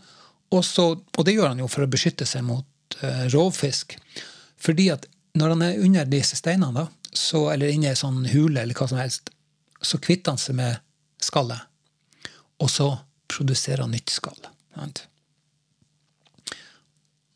og, 0.56 0.62
så, 0.66 0.94
og 0.96 1.28
det 1.28 1.36
gjør 1.36 1.52
han 1.52 1.62
jo 1.62 1.68
for 1.70 1.84
å 1.84 1.92
beskytte 1.92 2.26
seg 2.26 2.46
mot 2.48 2.98
eh, 3.04 3.26
rovfisk. 3.34 3.98
Fordi 4.58 4.88
at 4.94 5.06
når 5.38 5.54
han 5.54 5.66
er 5.66 5.82
under 5.84 6.08
disse 6.10 6.40
steinene, 6.40 6.86
da, 6.86 7.12
så, 7.12 7.50
eller 7.52 7.74
inne 7.74 7.90
i 7.90 7.92
en 7.92 8.00
sånn 8.00 8.22
hule, 8.32 8.62
eller 8.62 8.78
hva 8.78 8.88
som 8.90 9.02
helst, 9.02 9.30
så 9.84 10.00
kvitter 10.02 10.34
han 10.34 10.42
seg 10.42 10.58
med 10.58 10.80
skallet. 11.22 11.68
Og 12.64 12.72
så 12.72 12.90
produserer 13.38 13.88
nytt 13.89 14.10
skall. 14.13 14.39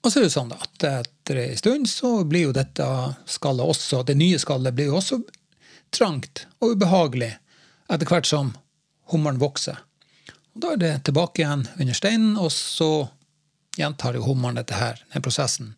Og 0.01 0.09
så 0.09 0.19
er 0.19 0.25
det 0.25 0.33
sånn 0.33 0.53
at 0.55 0.85
etter 0.87 1.39
en 1.43 1.59
stund 1.59 1.89
så 1.89 2.23
blir 2.25 2.49
jo 2.49 2.55
dette 2.57 2.87
skallet 3.29 3.73
også, 3.73 4.01
det 4.07 4.17
nye 4.17 4.39
skallet 4.41 4.73
blir 4.77 4.89
jo 4.89 4.97
også 4.97 5.21
trangt 5.93 6.45
og 6.59 6.75
ubehagelig 6.75 7.35
etter 7.91 8.09
hvert 8.09 8.29
som 8.29 8.53
hummeren 9.11 9.41
vokser. 9.41 9.77
Og 10.55 10.63
da 10.63 10.73
er 10.73 10.81
det 10.81 10.93
tilbake 11.07 11.43
igjen 11.43 11.67
under 11.77 11.97
steinen, 11.97 12.33
og 12.39 12.51
så 12.51 13.07
gjentar 13.77 14.17
jo 14.17 14.25
hummeren 14.25 14.57
dette 14.59 14.75
her, 14.75 14.99
den 15.13 15.23
prosessen, 15.23 15.75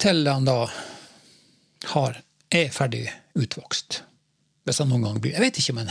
til 0.00 0.22
han 0.28 0.46
da 0.48 0.64
har, 1.94 2.20
er 2.50 2.70
ferdig 2.74 3.06
utvokst. 3.38 4.02
Hvis 4.64 4.80
han 4.80 4.90
noen 4.92 5.06
gang 5.06 5.18
blir 5.22 5.34
Jeg 5.34 5.44
vet 5.44 5.58
ikke 5.60 5.74
om 5.74 5.82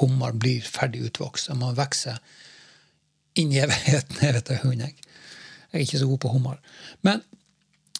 hummer 0.00 0.32
blir 0.32 0.64
ferdig 0.64 1.04
utvokst, 1.08 1.50
og 1.52 1.60
man 1.60 1.76
vokser 1.78 2.18
inn 3.38 3.52
i 3.52 3.62
evigheten. 3.62 4.20
Jeg 4.24 4.36
vet 4.36 4.50
da 4.50 4.58
hund, 4.64 4.82
jeg. 4.84 4.94
Er 5.72 5.84
ikke 5.84 6.02
så 6.02 6.08
god 6.10 6.20
på 6.20 6.32
hummer. 6.34 6.58
Men, 7.06 7.22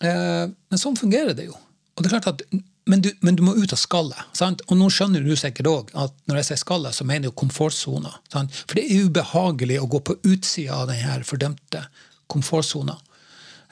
eh, 0.05 0.45
men 0.51 0.81
sånn 0.81 0.99
fungerer 0.99 1.33
det 1.37 1.47
jo. 1.49 1.57
Og 1.97 2.03
det 2.03 2.11
er 2.11 2.19
klart 2.19 2.29
at, 2.35 2.43
men, 2.89 3.01
du, 3.05 3.09
men 3.25 3.39
du 3.39 3.43
må 3.47 3.55
ut 3.57 3.73
av 3.73 3.81
skallet. 3.81 4.21
Sant? 4.37 4.61
Og 4.69 4.77
nå 4.77 4.91
skjønner 4.93 5.25
du 5.25 5.33
sikkert 5.39 5.71
òg 5.71 5.93
at 6.05 6.13
når 6.29 6.41
jeg 6.41 6.49
sier 6.51 6.61
skallet, 6.61 6.97
så 6.97 7.07
mener 7.09 7.31
jeg 7.31 7.39
komfortsona. 7.41 8.13
For 8.33 8.77
det 8.77 8.85
er 8.85 9.07
ubehagelig 9.09 9.81
å 9.81 9.89
gå 9.93 10.03
på 10.05 10.19
utsida 10.21 10.83
av 10.83 10.93
denne 10.93 11.23
fordømte 11.29 11.87
komfortsona. 12.33 12.99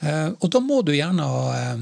Eh, 0.01 0.29
og 0.33 0.49
da 0.53 0.61
må 0.65 0.81
du 0.85 0.95
gjerne 0.95 1.25
eh, 1.53 1.81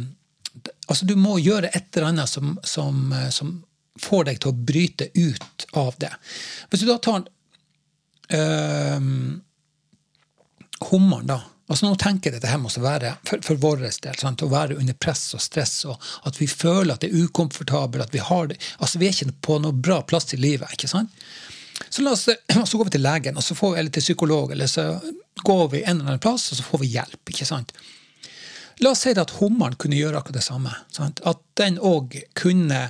altså 0.92 1.06
Du 1.08 1.14
må 1.16 1.38
gjøre 1.40 1.70
et 1.72 1.88
eller 1.96 2.10
annet 2.10 2.28
som, 2.28 2.58
som, 2.68 3.14
eh, 3.16 3.30
som 3.32 3.54
får 4.00 4.30
deg 4.30 4.42
til 4.42 4.52
å 4.52 4.66
bryte 4.72 5.10
ut 5.16 5.68
av 5.80 5.96
det. 6.02 6.12
Hvis 6.70 6.84
du 6.84 6.90
da 6.90 6.98
tar 7.04 7.28
øh, 8.40 9.08
hummeren, 10.90 11.32
da. 11.32 11.42
Altså 11.70 11.86
Nå 11.86 12.00
tenker 12.02 12.32
jeg 12.32 12.40
dette 12.40 12.50
her 12.50 12.58
må 12.58 12.72
være 12.82 13.12
for, 13.30 13.44
for 13.46 13.60
vår 13.62 13.84
del, 13.86 14.16
sant? 14.18 14.42
å 14.42 14.50
være 14.50 14.80
under 14.80 14.96
press 14.98 15.28
og 15.38 15.44
stress, 15.44 15.84
og 15.86 16.02
at 16.26 16.40
vi 16.42 16.48
føler 16.50 16.96
at 16.96 17.04
det 17.04 17.12
er 17.12 17.28
ukomfortabelt. 17.28 18.08
at 18.08 18.16
Vi 18.16 18.24
har 18.26 18.50
det, 18.50 18.58
altså 18.80 19.02
vi 19.02 19.10
er 19.10 19.14
ikke 19.14 19.36
på 19.46 19.60
noe 19.62 19.78
bra 19.78 20.02
plass 20.02 20.34
i 20.34 20.42
livet. 20.42 20.74
ikke 20.74 20.90
sant? 20.90 21.14
Så, 21.90 22.04
oss, 22.10 22.26
så 22.72 22.78
går 22.78 22.90
vi 22.90 22.96
til 22.98 23.06
legen, 23.06 23.38
og 23.38 23.46
så 23.46 23.56
får 23.56 23.76
vi, 23.76 23.80
eller 23.84 23.94
til 23.94 24.08
psykolog, 24.08 24.52
eller 24.52 24.68
så 24.68 24.90
går 25.46 25.70
vi 25.76 25.84
en 25.84 26.00
eller 26.00 26.16
annen 26.16 26.26
plass, 26.26 26.50
og 26.52 26.58
så 26.58 26.66
får 26.66 26.84
vi 26.84 26.92
hjelp. 26.96 27.34
ikke 27.36 27.48
sant? 27.48 27.76
La 28.80 28.96
oss 28.96 29.04
si 29.04 29.14
at 29.14 29.38
hummeren 29.38 29.78
kunne 29.78 30.00
gjøre 30.00 30.18
akkurat 30.18 30.40
det 30.40 30.48
samme. 30.48 30.74
Sant? 30.96 31.22
At 31.28 31.44
den 31.60 31.78
òg 31.78 32.18
kunne 32.40 32.88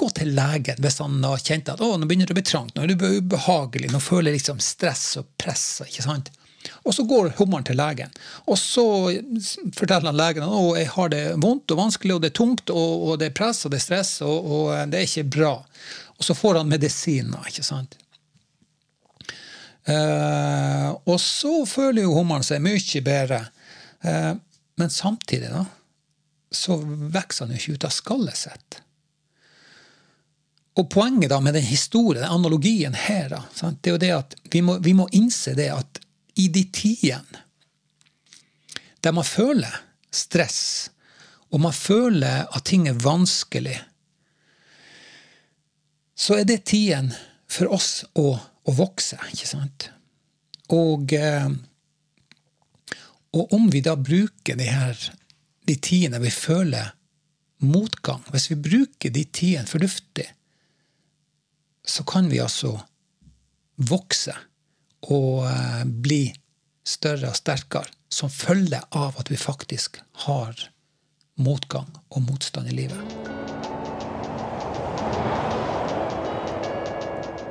gå 0.00 0.10
til 0.16 0.34
legen 0.36 0.82
hvis 0.82 1.00
han 1.02 1.20
har 1.24 1.42
kjent 1.44 1.70
at 1.72 1.82
å, 1.84 1.94
nå 1.96 2.08
begynner 2.08 2.30
det 2.30 2.34
å 2.34 2.40
bli 2.40 2.46
trangt, 2.48 2.74
nå 2.74 2.84
er 2.84 2.92
det 2.92 3.14
ubehagelig, 3.20 3.92
nå 3.92 4.00
føler 4.02 4.30
jeg 4.30 4.40
liksom 4.40 4.60
stress 4.64 5.06
og 5.20 5.28
press. 5.40 5.66
ikke 5.86 6.06
sant? 6.06 6.30
Og 6.84 6.92
så 6.92 7.04
går 7.08 7.32
hummeren 7.38 7.64
til 7.64 7.78
legen, 7.80 8.12
og 8.44 8.58
så 8.60 8.84
forteller 9.76 10.10
han 10.10 10.18
legen 10.18 10.44
at 10.44 10.80
jeg 10.80 10.90
har 10.92 11.12
det 11.12 11.22
vondt 11.40 11.72
og 11.72 11.80
vanskelig, 11.80 12.16
og 12.16 12.22
det 12.24 12.32
er 12.32 12.36
tungt, 12.36 12.72
og, 12.72 13.06
og 13.08 13.18
det 13.20 13.30
er 13.30 13.36
press 13.36 13.64
og 13.64 13.72
det 13.72 13.80
er 13.80 13.86
stress, 13.86 14.12
og, 14.26 14.52
og 14.56 14.92
det 14.92 15.00
er 15.00 15.08
ikke 15.08 15.30
bra. 15.38 15.54
Og 16.18 16.26
så 16.26 16.36
får 16.36 16.60
han 16.60 16.68
medisiner, 16.68 17.48
ikke 17.48 17.64
sant. 17.64 17.96
Eh, 19.88 20.88
og 21.08 21.16
så 21.20 21.54
føler 21.66 22.04
jo 22.04 22.14
hummeren 22.18 22.44
seg 22.44 22.60
mye 22.64 23.02
bedre. 23.04 23.40
Eh, 24.04 24.32
men 24.80 24.92
samtidig, 24.92 25.48
da, 25.52 25.64
så 26.52 26.76
vokser 26.84 27.46
han 27.46 27.54
jo 27.54 27.60
ikke 27.60 27.78
ut 27.78 27.88
av 27.88 27.94
skallet 27.94 28.36
sitt. 28.36 28.80
Og 30.78 30.86
poenget 30.90 31.32
da 31.32 31.40
med 31.42 31.54
den 31.54 31.66
historien, 31.66 32.22
den 32.22 32.32
analogien 32.32 32.94
her, 32.94 33.28
da, 33.32 33.42
sant, 33.54 33.80
det 33.82 33.90
er 33.90 33.96
jo 33.96 34.02
det 34.04 34.12
at 34.14 34.36
vi 34.52 34.62
må, 34.62 34.78
vi 34.78 34.94
må 34.94 35.08
innse 35.16 35.54
det 35.58 35.70
at 35.74 36.00
i 36.38 36.48
de 36.48 36.64
tidene 36.72 37.46
der 39.00 39.14
man 39.16 39.24
føler 39.24 39.80
stress, 40.12 40.90
og 41.50 41.62
man 41.64 41.72
føler 41.72 42.44
at 42.52 42.66
ting 42.68 42.86
er 42.88 42.98
vanskelig, 43.00 43.78
så 46.14 46.36
er 46.36 46.44
det 46.44 46.66
tiden 46.68 47.08
for 47.50 47.72
oss 47.72 48.04
å, 48.12 48.34
å 48.36 48.74
vokse, 48.76 49.16
ikke 49.32 49.48
sant? 49.48 49.88
Og, 50.70 51.14
eh, 51.16 51.48
og 53.34 53.54
om 53.56 53.70
vi 53.72 53.80
da 53.82 53.96
bruker 53.96 54.58
de 54.60 54.68
her 54.68 55.00
de 55.66 55.76
tidene 55.80 56.20
vi 56.22 56.32
føler 56.34 56.92
motgang, 57.64 58.22
hvis 58.30 58.50
vi 58.52 58.60
bruker 58.60 59.12
de 59.14 59.24
tidene 59.24 59.70
fornuftig, 59.70 60.28
så 61.90 62.04
kan 62.04 62.28
vi 62.30 62.38
altså 62.42 62.76
vokse 63.90 64.34
og 65.10 65.46
eh, 65.48 65.82
bli 65.86 66.22
større 66.86 67.32
og 67.32 67.38
sterkere 67.38 67.90
som 68.10 68.30
følge 68.30 68.80
av 68.96 69.18
at 69.20 69.30
vi 69.30 69.38
faktisk 69.38 70.00
har 70.26 70.54
motgang 71.40 71.88
og 72.10 72.22
motstand 72.26 72.70
i 72.70 72.76
livet. 72.82 73.00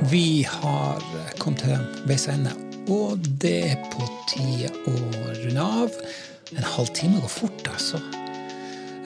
Vi 0.09 0.43
har 0.47 1.03
kommet 1.41 1.65
til 1.65 2.07
veis 2.07 2.27
ende, 2.31 2.53
og 2.87 3.19
det 3.41 3.55
er 3.73 3.85
på 3.91 4.07
tide 4.31 4.71
å 4.87 4.95
runde 5.41 5.65
av. 5.83 6.01
En 6.55 6.67
halvtime 6.75 7.19
går 7.19 7.33
fort, 7.33 7.71
altså. 7.73 7.99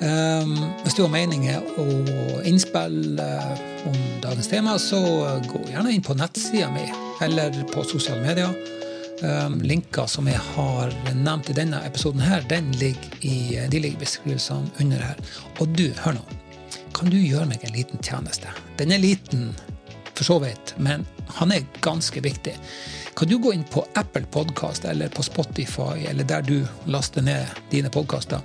Um, 0.03 0.57
hvis 0.83 0.97
du 0.97 1.05
har 1.05 1.13
meninger 1.13 1.63
og 1.79 2.43
innspill 2.49 3.21
uh, 3.21 3.72
om 3.85 3.97
dagens 4.21 4.47
tema, 4.47 4.77
så 4.79 4.99
gå 5.47 5.61
gjerne 5.69 5.91
inn 5.93 6.03
på 6.05 6.15
nettsida 6.17 6.69
mi 6.73 6.85
eller 7.23 7.55
på 7.71 7.83
sosiale 7.87 8.21
medier. 8.23 8.53
Um, 9.23 9.59
linker 9.63 10.07
som 10.09 10.27
jeg 10.27 10.39
har 10.55 10.91
nevnt 11.15 11.51
i 11.51 11.55
denne 11.55 11.79
episoden, 11.87 12.23
her, 12.23 12.43
ligger 12.49 13.19
i, 13.21 13.59
de 13.71 13.79
ligger 13.79 13.97
i 13.97 14.01
beskrivelsene 14.01 14.71
under 14.83 15.03
her. 15.05 15.21
Og 15.59 15.69
du, 15.77 15.85
hør 16.03 16.17
nå. 16.17 16.23
Kan 16.93 17.09
du 17.09 17.17
gjøre 17.17 17.47
meg 17.49 17.63
en 17.63 17.75
liten 17.75 18.01
tjeneste? 18.03 18.51
Den 18.77 18.91
er 18.91 19.01
liten, 19.01 19.53
for 20.13 20.27
så 20.27 20.39
vidt, 20.43 20.75
men 20.77 21.05
han 21.39 21.53
er 21.55 21.65
ganske 21.81 22.21
viktig. 22.21 22.53
Kan 23.15 23.29
du 23.29 23.37
gå 23.39 23.53
inn 23.53 23.63
på 23.69 23.85
Apple 23.95 24.25
Podkast 24.33 24.85
eller 24.85 25.09
på 25.13 25.23
Spotify 25.23 26.03
eller 26.09 26.27
der 26.27 26.41
du 26.45 26.59
laster 26.85 27.21
ned 27.21 27.45
dine 27.71 27.89
podkaster, 27.93 28.41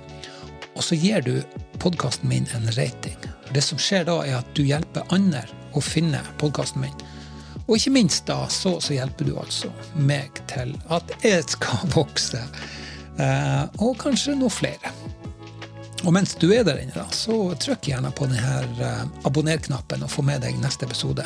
og 0.75 0.85
så 0.85 0.95
gir 0.95 1.25
du 1.25 1.35
podkasten 1.81 2.29
min 2.29 2.47
en 2.55 2.71
rating. 2.77 3.28
Det 3.53 3.63
som 3.65 3.79
skjer 3.81 4.05
da, 4.09 4.19
er 4.25 4.39
at 4.39 4.51
du 4.57 4.63
hjelper 4.65 5.07
andre 5.15 5.43
å 5.73 5.81
finne 5.83 6.21
podkasten 6.41 6.83
min. 6.83 7.05
Og 7.69 7.77
ikke 7.77 7.93
minst 7.93 8.25
da, 8.29 8.43
så, 8.49 8.79
så, 8.81 8.95
hjelper 8.95 9.29
du 9.29 9.35
altså 9.37 9.69
meg 9.93 10.41
til 10.49 10.73
at 10.93 11.11
jeg 11.25 11.45
skal 11.53 11.85
vokse. 11.97 12.41
Eh, 13.19 13.63
og 13.83 13.97
kanskje 14.01 14.37
noe 14.37 14.53
flere. 14.53 14.93
Og 16.07 16.13
mens 16.15 16.31
du 16.39 16.47
er 16.55 16.63
der 16.63 16.79
inne, 16.79 16.95
da, 16.95 17.05
så 17.13 17.51
trykk 17.59 17.89
gjerne 17.91 18.11
på 18.15 18.29
denne 18.31 18.61
uh, 18.79 19.01
abonner-knappen 19.27 20.05
og 20.05 20.11
få 20.13 20.23
med 20.23 20.39
deg 20.45 20.55
neste 20.61 20.87
episode 20.87 21.25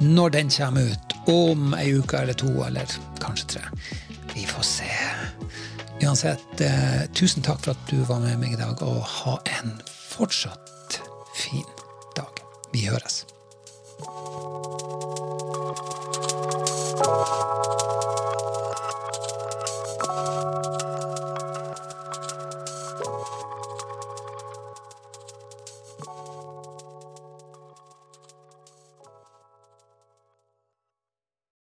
når 0.00 0.32
den 0.38 0.52
kommer 0.54 0.88
ut. 0.88 1.16
Om 1.28 1.74
ei 1.76 1.90
uke 1.98 2.22
eller 2.22 2.38
to, 2.38 2.48
eller 2.64 2.96
kanskje 3.20 3.50
tre. 3.56 3.64
Vi 4.32 4.46
får 4.48 4.64
se. 4.64 4.88
Uansett, 6.00 6.60
eh, 6.64 7.04
tusen 7.16 7.44
takk 7.44 7.60
for 7.64 7.74
at 7.74 7.92
du 7.92 8.00
var 8.08 8.22
med 8.24 8.40
meg 8.40 8.56
i 8.56 8.60
dag, 8.60 8.80
og 8.84 9.04
ha 9.04 9.36
en 9.58 9.76
fortsatt 9.84 10.75
fin 11.36 11.64
dag. 12.16 12.44
Vi 12.72 12.86
høres. 12.88 13.26